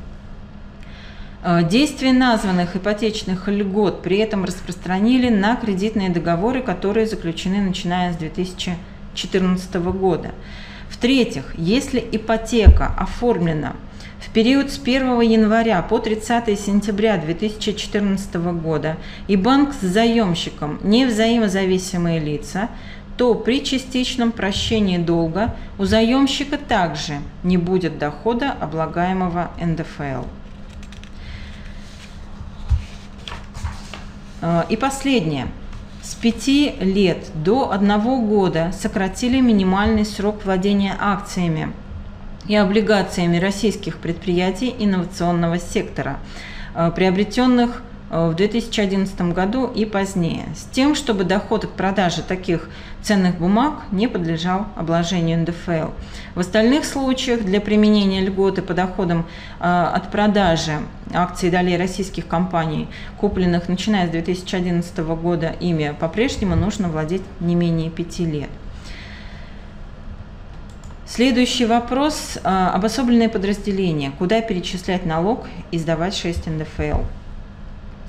[1.43, 8.17] Э, действие названных ипотечных льгот при этом распространили на кредитные договоры, которые заключены начиная с
[8.17, 10.31] 2014 года.
[10.89, 13.75] В-третьих, если ипотека оформлена
[14.19, 21.07] в период с 1 января по 30 сентября 2014 года и банк с заемщиком не
[21.07, 22.69] взаимозависимые лица,
[23.17, 30.40] то при частичном прощении долга у заемщика также не будет дохода, облагаемого НДФЛ.
[34.69, 35.47] И последнее.
[36.01, 36.47] С 5
[36.81, 41.73] лет до 1 года сократили минимальный срок владения акциями
[42.47, 46.19] и облигациями российских предприятий инновационного сектора,
[46.73, 52.69] э, приобретенных Э, в 2011 году и позднее, с тем, чтобы доход от продажи таких
[53.01, 55.91] ценных бумаг не подлежал обложению НДФЛ.
[56.35, 59.25] В остальных случаях для применения льготы по доходам
[59.61, 60.73] э, от продажи
[61.13, 67.55] акций и долей российских компаний, купленных начиная с 2011 года, ими по-прежнему нужно владеть не
[67.55, 68.49] менее пяти лет.
[71.07, 72.37] Следующий вопрос.
[72.43, 74.11] Э, обособленное подразделение.
[74.19, 77.20] Куда перечислять налог и сдавать 6 НДФЛ?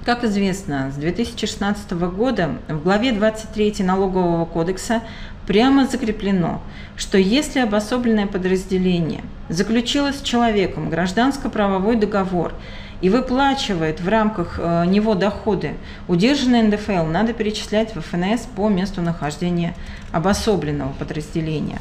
[0.04, 5.00] Как известно, с 2016 года в главе 23 Налогового кодекса
[5.46, 6.60] прямо закреплено,
[6.96, 12.52] что если обособленное подразделение заключило с человеком гражданско-правовой договор
[13.00, 15.74] и выплачивает в рамках э, него доходы,
[16.08, 19.76] удержанные НДФЛ надо перечислять в ФНС по месту нахождения
[20.10, 21.78] обособленного подразделения.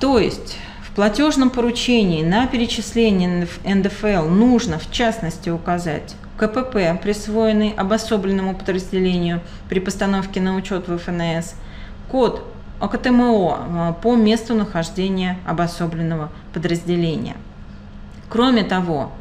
[0.00, 0.58] То есть
[0.94, 10.40] платежном поручении на перечисление НДФЛ нужно в частности указать КПП, присвоенный обособленному подразделению при постановке
[10.40, 11.54] на учет в ФНС,
[12.10, 12.44] код
[12.80, 17.36] ОКТМО э, по месту нахождения обособленного подразделения.
[18.28, 19.12] Кроме того,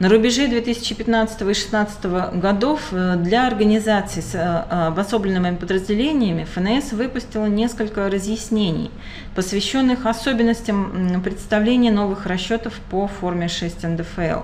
[0.00, 2.04] на рубеже 2015 и 2016
[2.40, 8.90] годов э, для организаций с э, обособленными подразделениями ФНС выпустила несколько разъяснений,
[9.36, 14.40] посвященных особенностям представления новых расчетов по форме 6 НДФЛ.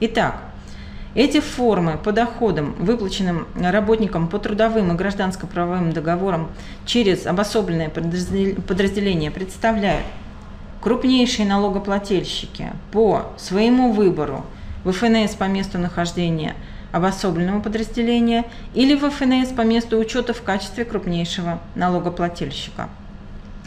[0.00, 0.40] Итак,
[1.16, 6.50] эти формы по доходам, выплаченным работникам по трудовым и гражданско-правовым договорам
[6.86, 10.06] через обособленное подразделение представляют
[10.80, 14.44] крупнейшие налогоплательщики по своему выбору
[14.84, 16.54] в ФНС по месту нахождения
[16.92, 18.44] обособленного подразделения
[18.74, 22.88] или в ФНС по месту учета в качестве крупнейшего налогоплательщика.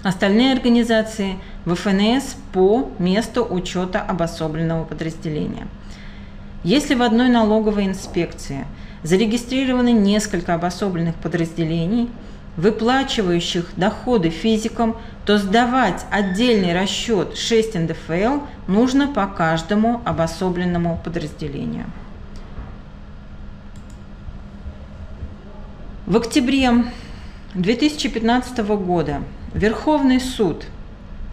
[0.03, 5.67] Остальные организации в ФНС по месту учета обособленного подразделения.
[6.63, 8.65] Если в одной налоговой инспекции
[9.03, 12.09] зарегистрированы несколько обособленных подразделений–
[12.57, 21.85] выплачивающих доходы физикам, то сдавать отдельный расчет 6 НДФЛ нужно по каждому обособленному подразделению.
[26.07, 26.85] В октябре
[27.53, 29.21] 2015 года
[29.53, 30.65] Верховный суд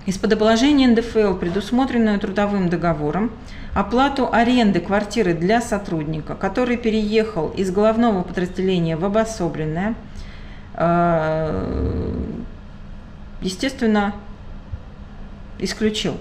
[0.04, 3.30] из-под обложения НДФЛ, предусмотренную трудовым договором,
[3.72, 9.94] оплату аренды квартиры для сотрудника, который переехал из главного подразделения в обособленное–
[13.40, 14.14] естественно,
[15.58, 16.16] исключил.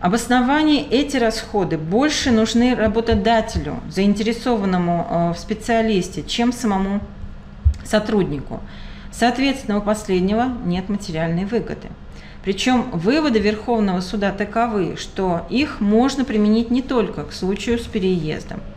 [0.00, 7.00] Обоснование эти расходы больше нужны работодателю, заинтересованному э, в специалисте, чем самому
[7.84, 8.60] сотруднику.
[9.10, 11.88] Соответственно, у последнего нет материальной выгоды.
[12.44, 18.60] Причем выводы Верховного суда таковы, что их можно применить не только к случаю с переездом–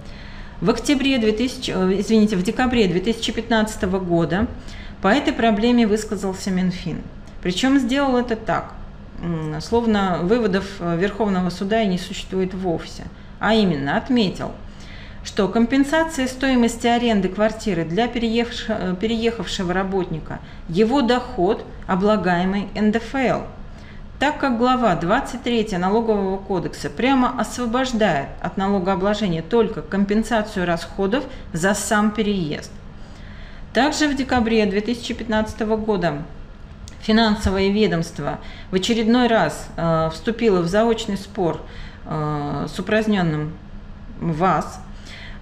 [0.61, 4.47] в октябре 2000, э, извините, в декабре 2015 года
[5.01, 7.01] по этой проблеме высказался Минфин.
[7.41, 8.73] Причем сделал это так,
[9.61, 13.03] словно выводов э, Верховного суда и не существует вовсе.
[13.39, 14.51] А именно, отметил,
[15.23, 23.43] что компенсация стоимости аренды квартиры для э, переехавшего работника– его доход, облагаемый НДФЛ–
[24.19, 32.11] так как глава 23 налогового кодекса прямо освобождает от налогообложения только компенсацию расходов за сам
[32.11, 32.71] переезд.
[33.73, 36.23] Также в декабре 2015 года
[37.01, 38.39] финансовое ведомство
[38.71, 41.61] в очередной раз э, вступило в заочный спор
[42.05, 43.53] э, с упраздненным
[44.19, 44.81] ВАЗ.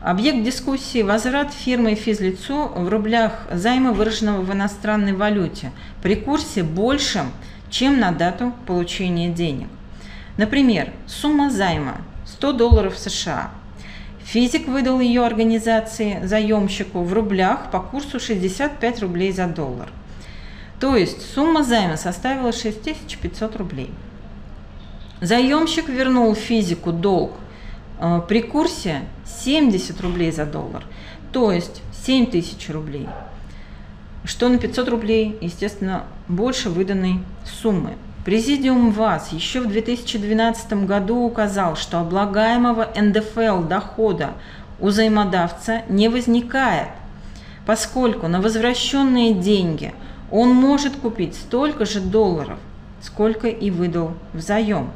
[0.02, 5.72] Объект дискуссии– возврат фирмы физлицу в рублях займа, выраженного в иностранной валюте,
[6.04, 7.32] при курсе большем–
[7.70, 9.68] чем на дату получения денег.
[10.38, 13.52] Например, сумма займа 100 долларов США.
[14.24, 19.90] Физик выдал ее организации заемщику в рублях по курсу 65 рублей за доллар.
[20.80, 23.90] То есть сумма займа составила 6500 рублей.
[25.22, 27.32] Заемщик вернул физику долг
[28.00, 30.84] э, при курсе 70 рублей за доллар,
[31.32, 33.08] то есть 7000 рублей
[34.24, 37.94] что на 500 рублей, естественно, больше выданной суммы.
[38.26, 44.32] Президиум ВАЗ еще в 2012 году указал, что облагаемого НДФЛ дохода
[44.80, 46.90] у взаимодавца не возникает,
[47.66, 49.94] поскольку на возвращенные деньги
[50.30, 52.60] он может купить столько же долларов,
[53.02, 54.90] сколько и выдал в заем.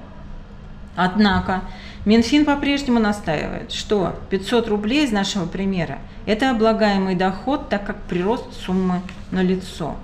[0.95, 1.61] Однако
[2.03, 8.45] Минфин по-прежнему настаивает, что 500 рублей из нашего примера– это облагаемый доход, так как прирост
[8.65, 9.95] суммы налицо.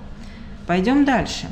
[0.68, 1.48] Пойдем дальше.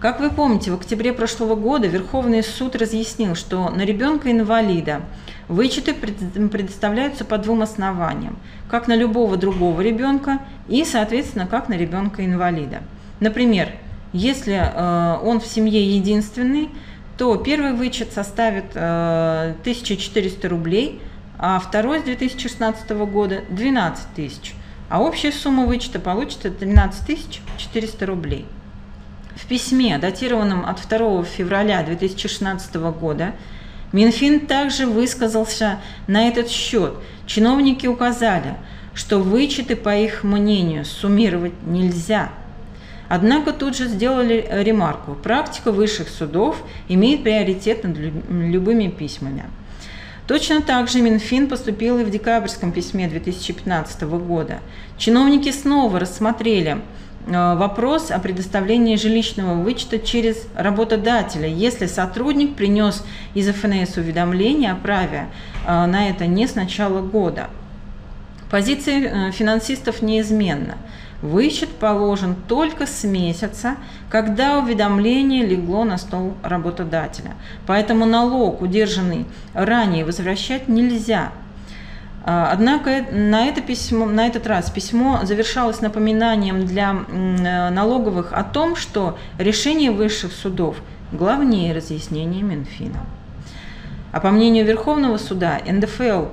[0.00, 5.02] Как вы помните, в октябре прошлого года Верховный суд разъяснил, что на ребенка-инвалида
[5.46, 12.78] вычеты предоставляются по двум основаниям, как на любого другого ребенка и, соответственно, как на ребенка-инвалида.
[13.20, 13.68] Например,
[14.12, 16.70] если э, он в семье единственный,
[17.20, 21.02] то первый вычет составит э, 1400 рублей,
[21.36, 24.54] а второй с 2016 года 12 тысяч,
[24.88, 28.46] а общая сумма вычета получится 13 400 рублей.
[29.36, 33.34] В письме, датированном от 2 февраля 2016 года,
[33.92, 36.94] Минфин также высказался на этот счет.
[37.26, 38.54] Чиновники указали,
[38.94, 42.30] что вычеты, по их мнению, суммировать нельзя.
[43.10, 45.14] Однако тут же сделали ремарку.
[45.14, 46.56] Практика высших судов
[46.88, 49.44] имеет приоритет над любыми письмами.
[50.26, 54.60] Точно так же Минфин поступил и в декабрьском письме 2015 года.
[54.96, 56.78] Чиновники снова рассмотрели
[57.26, 63.04] Э, вопрос о предоставлении жилищного вычета через работодателя, если сотрудник принес
[63.34, 65.26] из ФНС уведомление о праве
[65.66, 67.50] э, на это не с начала года.
[68.50, 70.76] Позиция э, финансистов неизменна.
[71.22, 73.76] Вычет положен только с месяца,
[74.08, 77.32] когда уведомление легло на стол работодателя.
[77.66, 81.32] Поэтому налог, удержанный ранее, возвращать нельзя–
[82.22, 88.44] а, однако на, это письмо, на этот раз письмо завершалось напоминанием для э, налоговых о
[88.44, 90.76] том, что решение высших судов
[91.12, 93.00] главнее разъяснения Минфина.
[94.12, 96.26] А по мнению Верховного суда, НДФЛ,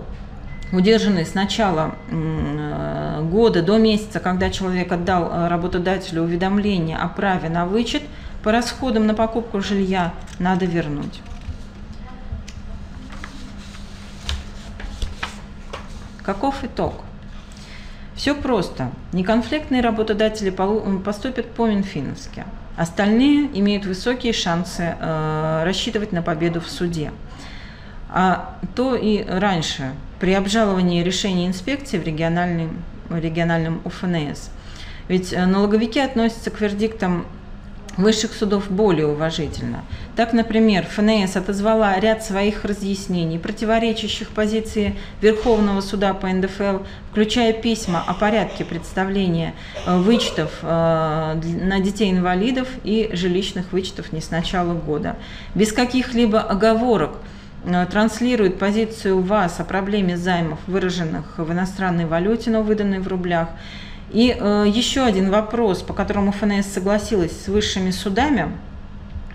[0.72, 7.50] удержанный с начала э, года до месяца, когда человек отдал э, работодателю уведомление о праве
[7.50, 8.04] на вычет,
[8.44, 11.22] по расходам на покупку жилья надо вернуть.
[16.24, 16.94] Каков итог?
[18.16, 18.92] Все просто.
[19.14, 22.46] Неконфликтные работодатели поступят по-минфиновски.
[22.76, 27.12] Остальные имеют высокие шансы э, рассчитывать на победу в суде.
[28.10, 34.50] А то и раньше, при обжаловании решений инспекции в региональном, региональном УФНС.
[35.08, 37.26] Ведь э, налоговики относятся к вердиктам
[37.98, 39.84] высших судов более уважительно.
[40.16, 48.04] Так, например, ФНС отозвала ряд своих разъяснений, противоречащих позиции Верховного суда по НДФЛ, включая письма
[48.06, 49.54] о порядке представления
[49.86, 55.16] э, вычетов э, на детей-инвалидов и жилищных вычетов не с начала года.
[55.56, 57.18] Без каких-либо оговорок
[57.92, 63.50] транслирует позицию ВАС о проблеме займов, выраженных в иностранной валюте, но выданной в рублях,
[64.12, 68.52] и э, еще один вопрос, по которому ФНС согласилась с высшими судами,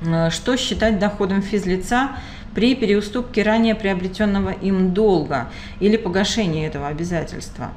[0.01, 2.11] э, что считать доходом физлица
[2.55, 5.49] при переуступке ранее приобретенного им долга
[5.81, 7.71] или погашении этого обязательства.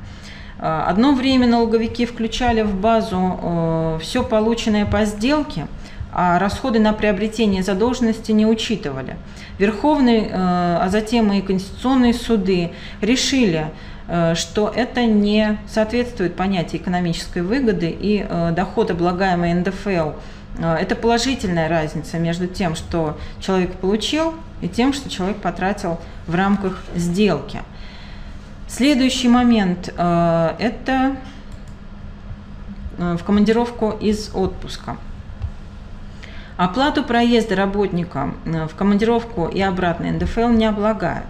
[0.57, 5.67] Э, одно время налоговики включали в базу э, все полученное по сделке,
[6.15, 9.17] а расходы на приобретение задолженности не учитывали.
[9.59, 13.67] Верховный, э, а затем и конституционные суды решили,
[14.07, 20.11] Э, что это не соответствует понятию экономической выгоды и э, доход, облагаемый НДФЛ.
[20.57, 26.81] Это положительная разница между тем, что человек получил, и тем, что человек потратил в рамках
[26.95, 27.61] сделки.
[28.69, 31.17] Следующий момент– это
[32.97, 34.95] в командировку из отпуска.
[36.57, 41.25] Оплату проезда работника в командировку и обратно НДФЛ не облагают.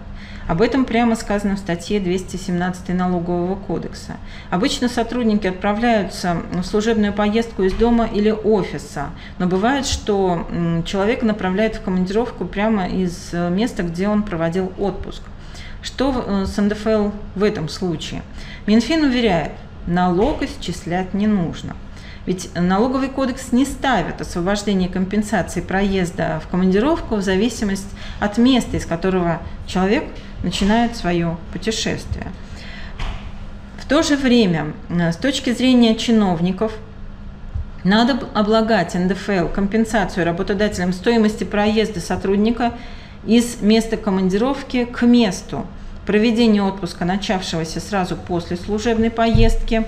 [0.46, 4.18] Об этом прямо сказано в статье 217 Налогового кодекса.
[4.50, 9.06] Обычно сотрудники отправляются в служебную поездку из дома или офиса,
[9.40, 10.46] но бывает, что
[10.86, 15.22] человека направляют в командировку прямо из э, места, где он проводил отпуск.
[15.82, 18.22] Что э, с НДФЛ в этом случае?
[18.68, 19.52] Минфин уверяет,
[19.88, 21.74] налог исчислять не нужно.
[22.26, 27.86] Ведь налоговый кодекс не ставит освобождение компенсации проезда в командировку в зависимости
[28.18, 30.04] от места, из которого человек
[30.42, 32.26] начинает свое путешествие.
[33.78, 36.72] В то же время, э, с точки зрения чиновников,
[37.84, 42.72] надо облагать НДФЛ компенсацию работодателям стоимости проезда сотрудника
[43.24, 45.64] из места командировки к месту
[46.04, 49.86] проведения отпуска, начавшегося сразу после служебной поездки,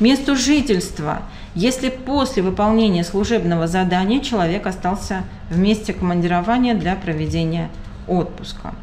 [0.00, 1.22] месту жительства,
[1.54, 7.70] если после выполнения служебного задания человек остался в месте командирования для проведения
[8.06, 8.74] отпуска.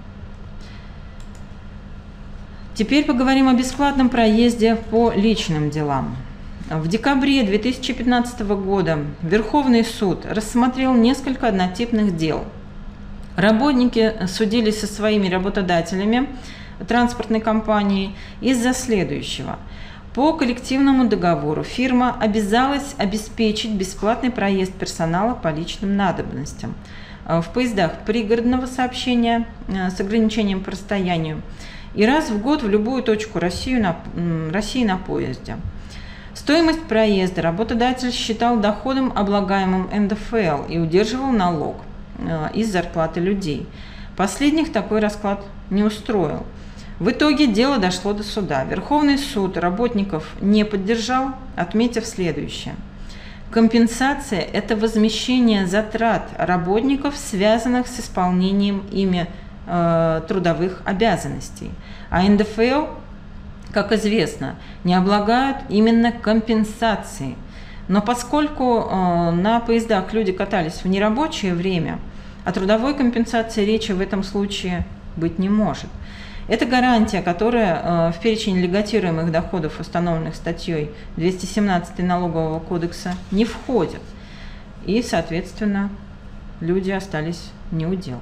[2.75, 6.15] Теперь поговорим о бесплатном проезде по личным делам.
[6.69, 12.45] В декабре 2015 года Верховный суд рассмотрел несколько однотипных дел.
[13.35, 16.29] Работники судились со своими работодателями
[16.87, 19.57] транспортной компании из-за следующего.
[20.13, 26.73] По коллективному договору фирма обязалась обеспечить бесплатный проезд персонала по личным надобностям
[27.29, 31.41] в поездах пригородного сообщения э, с ограничением по расстоянию
[31.93, 33.97] и раз в год в любую точку России на,
[34.51, 35.57] России на поезде.
[36.33, 41.77] Стоимость проезда работодатель считал доходом, облагаемым НДФЛ, и удерживал налог
[42.19, 43.67] э, из зарплаты людей.
[44.15, 46.45] Последних такой расклад не устроил.
[46.99, 48.63] В итоге дело дошло до суда.
[48.65, 52.75] Верховный суд работников не поддержал, отметив следующее.
[53.51, 59.27] Компенсация– это возмещение затрат работников, связанных с исполнением ими
[59.65, 61.71] э, трудовых обязанностей.
[62.09, 62.85] А НДФЛ
[63.71, 67.35] как известно, не облагают именно компенсацией.
[67.87, 71.99] Но поскольку э, на поездах люди катались в нерабочее время,
[72.45, 74.85] о трудовой компенсации речи в этом случае
[75.15, 75.89] быть не может.
[76.49, 84.01] Это гарантия, которая э, в перечень льготируемых доходов, установленных статьей 217 налогового кодекса, не входит.
[84.85, 85.89] И, соответственно,
[86.59, 88.19] люди остались не у дел.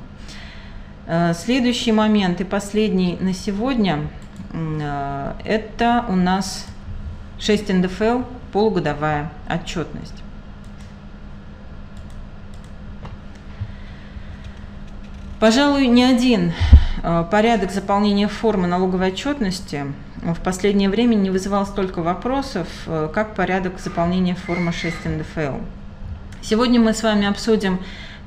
[1.08, 4.02] Э, следующий момент и последний на сегодня–
[4.54, 6.66] Э, это у нас
[7.40, 8.22] 6 НДФЛ,
[8.52, 10.24] полугодовая отчетность.
[15.40, 16.54] Пожалуй, ни один
[17.32, 19.86] порядок заполнения формы налоговой отчетности
[20.22, 25.58] в последнее время не вызывал столько вопросов, э, как порядок заполнения формы 6 НДФЛ.
[26.42, 27.80] Сегодня мы с вами обсудим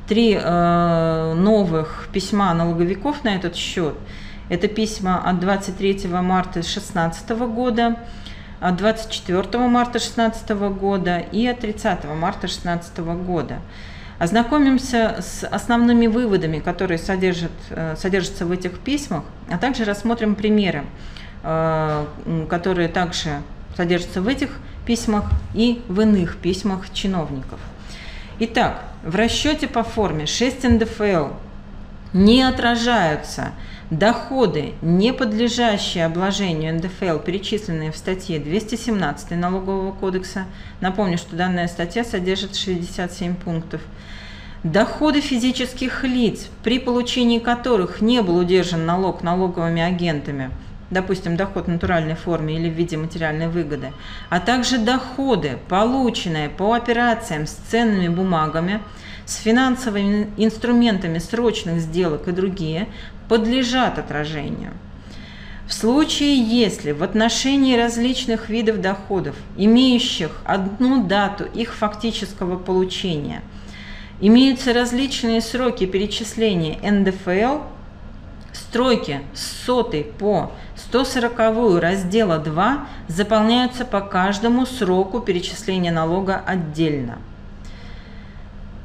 [0.08, 3.94] три новых письма налоговиков на этот счет–
[4.50, 7.96] это письма от 23 марта 2016 года,
[8.58, 13.60] от 24 марта 2016 года и от 30 марта 2016 года.
[14.20, 20.84] Ознакомимся с основными выводами, которые содержат, э, содержатся в этих письмах, а также рассмотрим примеры,
[21.42, 22.04] э,
[22.50, 23.40] которые также
[23.78, 24.50] содержатся в этих
[24.84, 27.58] письмах и в иных письмах чиновников.
[28.40, 31.28] Итак, в расчете по форме 6 НДФЛ
[32.12, 33.52] не отражаются
[33.90, 40.44] Доходы, не подлежащие обложению НДФЛ, перечисленные в статье 217 Налогового кодекса,
[40.80, 43.80] напомню, что данная статья содержит 67 пунктов,
[44.62, 50.52] доходы физических лиц, при получении которых не был удержан налог налоговыми агентами,
[50.90, 53.90] допустим, доход в натуральной форме или в виде материальной выгоды,
[54.28, 58.82] а также доходы, полученные по операциям с ценными бумагами,
[59.30, 62.88] с финансовыми инструментами срочных сделок и другие,
[63.28, 64.72] подлежат отражению.
[65.68, 73.42] В случае, если в отношении различных видов доходов, имеющих одну дату их фактического получения,
[74.20, 77.60] имеются различные сроки перечисления НДФЛ,
[78.52, 87.18] стройки с сотой по 140 раздела 2 заполняются по каждому сроку перечисления налога отдельно.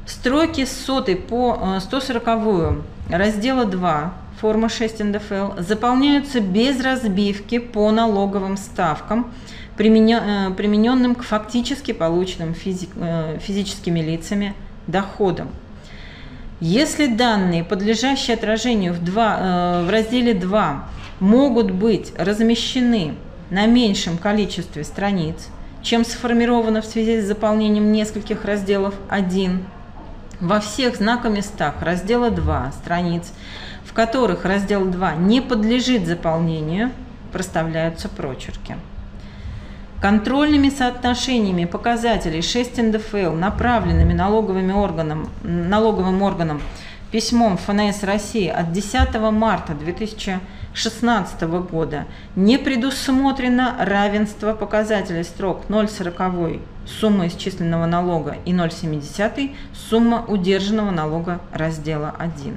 [0.06, 2.74] Строки с сотой по 140 э,
[3.10, 9.32] раздела 2 форма 6 НДФЛ, заполняются без разбивки по налоговым ставкам,
[9.78, 14.54] э, примененным к фактически полученным э, физическими лицами
[14.86, 15.48] доходам.
[16.60, 20.88] Если данные, подлежащие отражению в, 2, э, в разделе 2,
[21.20, 23.14] могут быть размещены
[23.50, 25.48] на меньшем количестве страниц,
[25.82, 29.64] чем сформировано в связи с заполнением нескольких разделов 1,
[30.40, 33.32] во всех знакоместах раздела 2 страниц
[33.96, 36.92] которых раздел 2 не подлежит заполнению,
[37.32, 38.76] проставляются прочерки.
[40.02, 46.60] Контрольными соотношениями показателей 6 НДФЛ, направленными налоговыми органам, налоговым органам
[47.10, 52.04] письмом ФНС России от 10 марта 2016 года
[52.36, 62.14] не предусмотрено равенство показателей строк 0,40 сумма исчисленного налога и 0,70 сумма удержанного налога раздела
[62.18, 62.56] 1.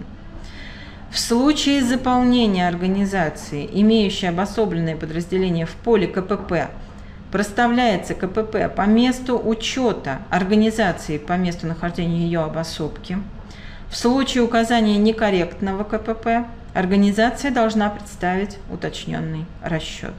[1.11, 6.69] В случае заполнения организации, имеющей обособленное подразделение в поле КПП,
[7.31, 13.17] проставляется КПП по месту учета организации по месту нахождения ее обособки.
[13.89, 20.13] В случае указания некорректного КПП организация должна представить уточненный расчет.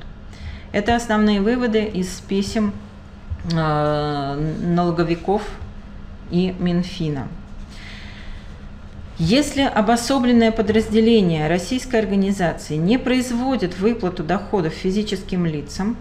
[0.73, 2.73] Это основные выводы из писем
[3.45, 5.43] налоговиков
[6.31, 7.29] и Минфина.
[9.19, 15.97] Если обособленное подразделение российской организации не производит выплату доходов физическим лицам,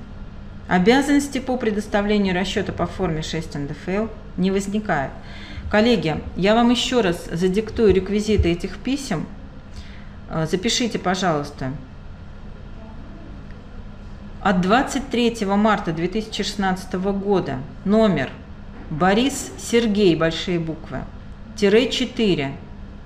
[0.69, 5.11] обязанности по предоставлению расчета по форме 6 НДФЛ не возникает.
[5.69, 9.27] Коллеги, я вам еще раз задиктую реквизиты этих писем.
[10.29, 11.73] Э, запишите, пожалуйста.
[14.41, 17.57] От 23 марта 2016 года.
[17.83, 18.29] Номер.
[18.89, 21.01] Борис Сергей, большие буквы,
[21.55, 22.53] тире 4,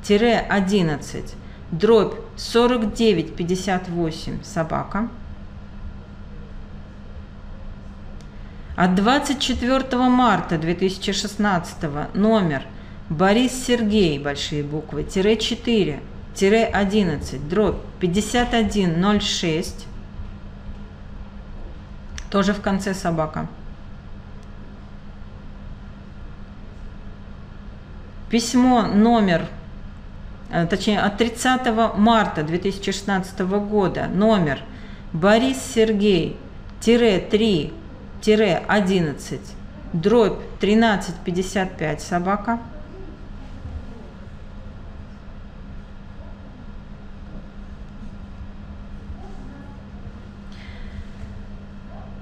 [0.02, 1.36] тире 11,
[1.72, 5.10] дробь 4958, собака.
[8.78, 11.76] От 24 марта 2016
[12.14, 12.64] номер.
[13.10, 16.00] Борис Сергей, большие буквы, тире 4,
[16.34, 19.88] тире 11, дробь 5106,
[22.34, 23.46] тоже в конце собака.
[28.32, 29.46] Письмо номер,
[30.50, 34.62] э, точнее, от 30 марта 2016 года, номер
[35.12, 36.36] Борис Сергей,
[36.80, 37.72] тире 3,
[38.68, 39.40] 11,
[39.94, 42.58] дробь 1355 собака.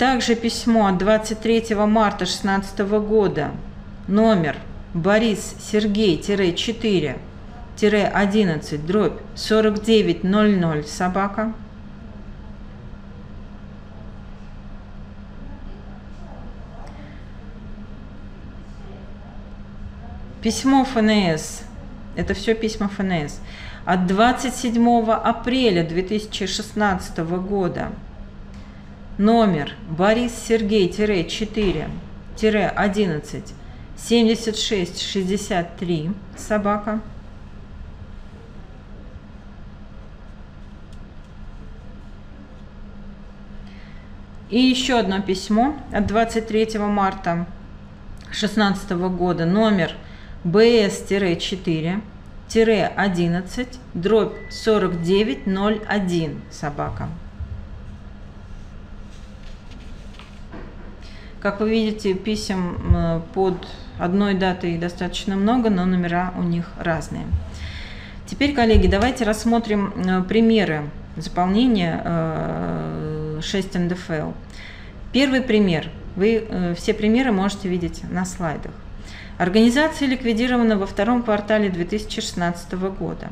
[0.02, 3.52] Также письмо от 23 марта 2016 года,
[4.08, 4.56] номер
[4.96, 7.20] Борис Сергей-4,
[7.80, 11.54] 11, дробь 4900 собака.
[20.42, 21.62] Письмо ФНС.
[22.16, 23.40] Это все письма ФНС.
[23.86, 27.90] От 27 апреля 2016 года.
[29.22, 31.88] Номер Борис Сергей-4,
[32.76, 33.54] 11,
[33.96, 37.02] 76 63 собака.
[44.50, 47.46] И еще одно письмо от 23 марта
[48.22, 49.94] 2016 года, номер
[50.46, 52.02] БС-4,
[52.96, 57.08] 11, дробь 4901, собака.
[61.42, 63.68] Как вы видите, писем э, под
[63.98, 67.26] одной датой достаточно много, но номера у них разные.
[68.28, 70.84] Теперь, коллеги, давайте рассмотрим э, примеры
[71.18, 71.98] заполнения
[73.42, 74.32] 6 э, НДФЛ.
[75.12, 75.90] Первый пример.
[76.16, 78.74] Вы все примеры можете видеть на слайдах.
[79.40, 83.30] Организация ликвидирована во втором квартале 2016 года.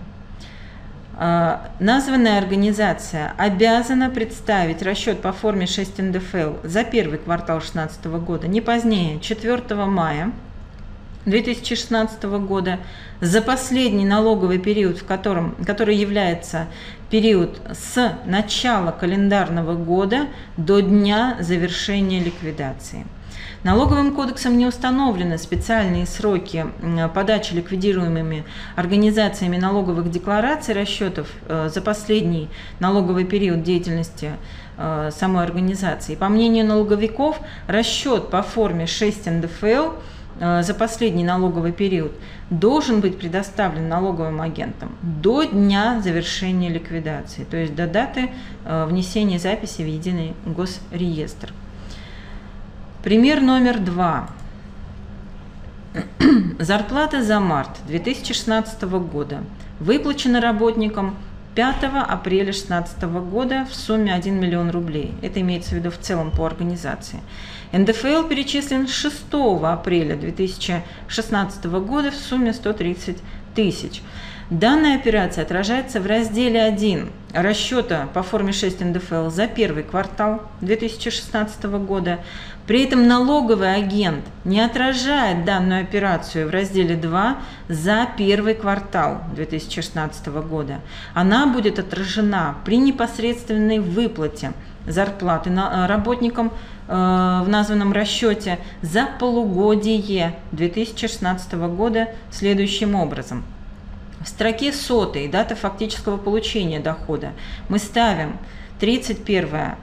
[1.21, 8.47] А, названная организация обязана представить расчет по форме 6 НДФЛ за первый квартал 2016 года
[8.47, 10.31] не позднее 4 мая
[11.25, 12.79] 2016 года
[13.21, 16.67] за последний налоговый период, в котором, который является
[17.09, 23.05] период с начала календарного года до дня завершения ликвидации–
[23.63, 26.65] Налоговым кодексом не установлены специальные сроки
[27.13, 28.45] подачи ликвидируемыми
[28.77, 32.47] организациями налоговых деклараций расчетов э, за последний
[32.79, 34.31] налоговый период деятельности
[34.77, 36.15] э, самой организации.
[36.15, 39.89] По мнению налоговиков, расчет по форме 6 НДФЛ
[40.39, 42.11] за последний налоговый период
[42.49, 48.29] должен быть предоставлен налоговым агентам до дня завершения ликвидации, то есть до даты
[48.65, 51.53] внесения записи в единый госреестр.
[53.03, 54.29] Пример номер два.
[56.59, 59.39] Зарплата за март 2016 года
[59.79, 61.15] выплачена работникам
[61.55, 61.75] 5
[62.07, 65.13] апреля 2016 года в сумме 1 миллион рублей.
[65.21, 67.19] Это имеется в виду в целом по организации.
[67.71, 69.15] НДФЛ перечислен 6
[69.63, 73.17] апреля 2016 года в сумме 130
[73.53, 74.01] тысяч.
[74.49, 81.65] Данная операция отражается в разделе 1 расчета по форме 6 НДФЛ за первый квартал 2016
[81.65, 82.21] года.
[82.65, 90.25] При этом налоговый агент не отражает данную операцию в разделе 2 за первый квартал 2016
[90.27, 90.79] года.
[91.13, 94.53] Она будет отражена при непосредственной выплате
[94.89, 96.51] зарплаты э, работникам
[96.87, 103.45] э, в названном расчете за полугодие 2016 года следующим образом–
[104.19, 107.31] в строке сотой, дата фактического получения дохода,
[107.69, 108.37] мы ставим
[108.79, 109.75] 31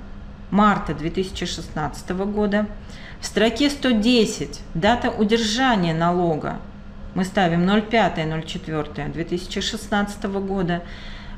[0.51, 2.67] марта 2016 года.
[3.21, 6.59] В строке 110 дата удержания налога
[7.15, 10.83] мы ставим 05.04.2016 года.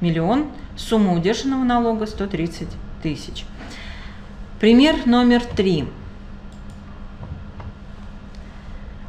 [0.00, 2.68] миллион, сумма удержанного налога– 130
[3.02, 3.44] тысяч.
[4.60, 5.86] Пример номер три.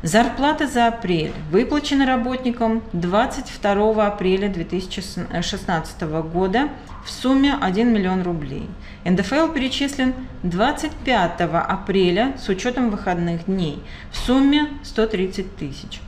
[0.06, 6.02] Зарплата за апрель выплачена работникам 22 апреля 2016
[6.32, 6.70] года
[7.04, 8.70] в сумме 1 миллион рублей.
[9.04, 13.82] НДФЛ перечислен 25 апреля с учетом выходных дней
[14.12, 16.02] в сумме 130 тысяч.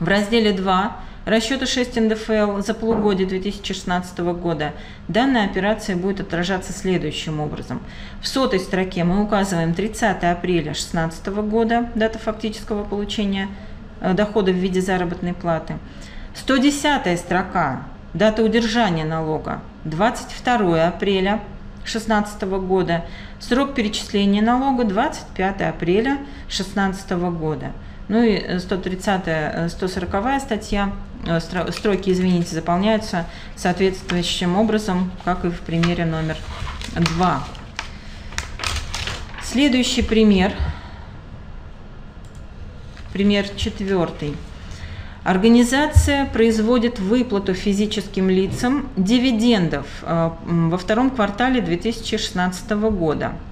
[0.00, 0.96] В разделе 2
[1.26, 4.72] расчета 6 НДФЛ за полугодие 2016 года
[5.08, 7.80] данная операция будет отражаться следующим образом.
[8.22, 13.48] В сотой строке мы указываем 30 апреля 2016 года, дата фактического получения
[14.00, 15.74] э, дохода в виде заработной платы.
[16.34, 17.82] 110 строка,
[18.14, 21.40] дата удержания налога 22 апреля
[21.84, 23.04] 2016 года,
[23.38, 26.18] срок перечисления налога 25 апреля
[26.48, 27.72] 2016 года.
[28.10, 30.92] Ну и 130 140 э, статья,
[31.24, 36.36] э, строки, извините, заполняются соответствующим образом, как и в примере номер
[36.96, 37.44] 2.
[39.44, 40.52] Следующий пример,
[43.12, 44.36] пример четвертый.
[45.22, 53.34] Организация производит выплату физическим лицам дивидендов э, во втором квартале 2016 года–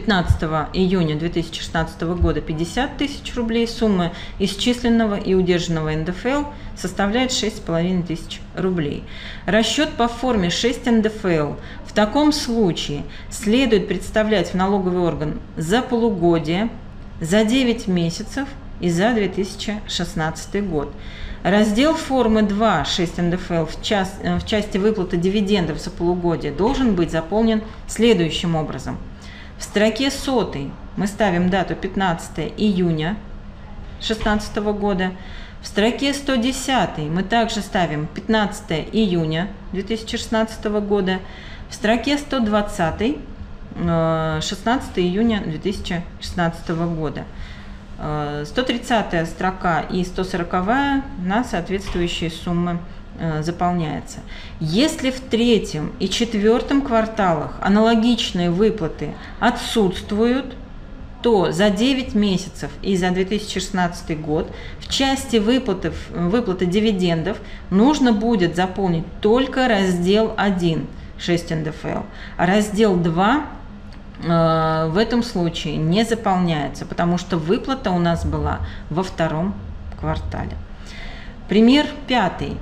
[0.00, 0.42] 15
[0.72, 3.68] июня 2016 года 50 тысяч рублей.
[3.68, 6.44] Сумма исчисленного и удержанного НДФЛ
[6.74, 9.04] составляет 6,5 тысяч рублей.
[9.44, 11.52] Расчет по форме 6 НДФЛ
[11.84, 16.70] в таком случае следует представлять в налоговый орган за полугодие,
[17.20, 18.48] за 9 месяцев
[18.80, 20.90] и за 2016 год.
[21.42, 27.10] Раздел формы 2 6 НДФЛ в, час, в части выплаты дивидендов за полугодие должен быть
[27.10, 28.96] заполнен следующим образом–
[29.60, 33.16] в строке сотой мы ставим дату 15 июня
[33.98, 35.12] 2016 года.
[35.60, 41.18] В строке 110 мы также ставим 15 июня 2016 года.
[41.68, 43.18] В строке 120
[43.76, 47.24] 16 э, июня 2016 года.
[47.98, 50.52] 130 э, строка и 140
[51.22, 52.78] на соответствующие суммы
[53.42, 54.20] заполняется.
[54.60, 60.54] Если в третьем и четвертом кварталах аналогичные выплаты отсутствуют,
[61.22, 67.38] то за 9 месяцев и за 2016 год в части выплаты, выплаты дивидендов
[67.70, 70.86] нужно будет заполнить только раздел 1
[71.20, 72.02] 6 НДФЛ,
[72.36, 73.44] а раздел 2
[74.22, 79.54] э, в этом случае не заполняется, потому что выплата у нас была во втором
[80.00, 80.56] квартале.
[81.48, 82.56] Пример пятый.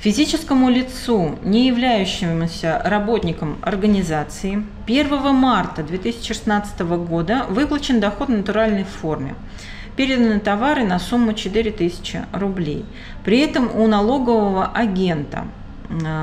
[0.00, 9.34] Физическому лицу, не являющемуся работником организации, 1 марта 2016 года выплачен доход в натуральной форме.
[9.96, 12.86] Переданы товары на сумму 4000 рублей.
[13.26, 15.44] При этом у налогового агента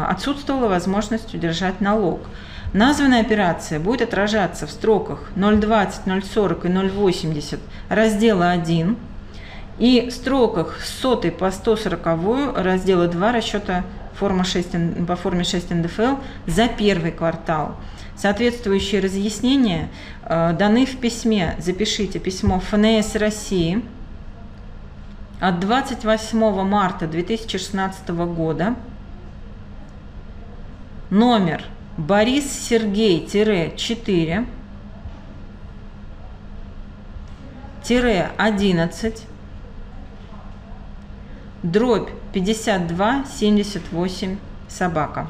[0.07, 2.21] отсутствовала возможность удержать налог.
[2.73, 7.59] Названная операция будет отражаться в строках 020, 040 и 080
[7.89, 8.97] раздела 1
[9.79, 13.83] и строках с сотой по 140 раздела 2 расчета
[14.15, 16.15] форма 6, по форме 6 НДФЛ
[16.47, 17.75] за первый квартал.
[18.15, 19.89] Соответствующие разъяснения
[20.23, 21.55] э, даны в письме.
[21.59, 23.85] Запишите письмо ФНС России
[25.39, 28.75] от 28 марта 2016 года.
[31.11, 31.63] Номер
[31.97, 34.45] Борис Сергей-4
[38.37, 39.27] 11
[41.63, 44.37] дробь 52 78
[44.67, 45.27] собака.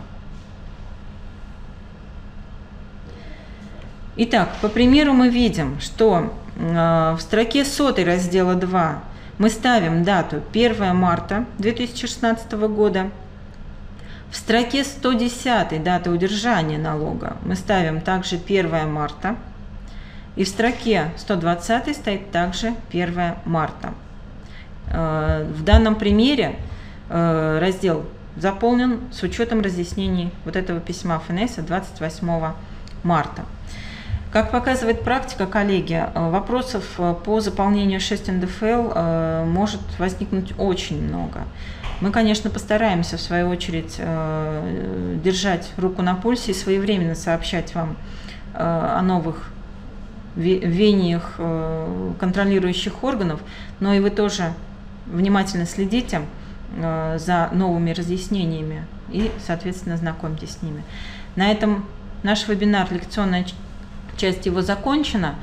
[4.16, 9.04] Итак, по примеру мы видим, что э, в строке сотой раздела 2
[9.38, 13.12] мы ставим дату 1 марта 2016 года.
[14.32, 19.36] В строке 110 дата удержания налога мы ставим также 1 марта.
[20.36, 23.94] И в строке 120 стоит также 1 марта.
[24.90, 26.56] Э, в данном примере
[27.10, 32.54] э, раздел заполнен с учетом разъяснений вот этого письма ФНС 28
[33.04, 33.44] марта.
[34.32, 41.42] Как показывает практика, коллеги, э, вопросов по заполнению 6 НДФЛ может возникнуть очень много.
[42.00, 44.00] Мы, конечно, постараемся, в свою очередь,
[45.24, 47.96] держать руку на пульсе и своевременно сообщать вам
[48.54, 49.50] о новых
[50.36, 51.40] веяниях
[52.20, 53.40] контролирующих органов,
[53.80, 54.54] но и вы тоже
[55.12, 56.22] внимательно следите
[56.76, 60.84] э, за новыми разъяснениями и, соответственно, знакомьтесь с ними.
[61.36, 61.86] На этом
[62.24, 63.46] наш вебинар, лекционная
[64.18, 65.36] часть его закончена.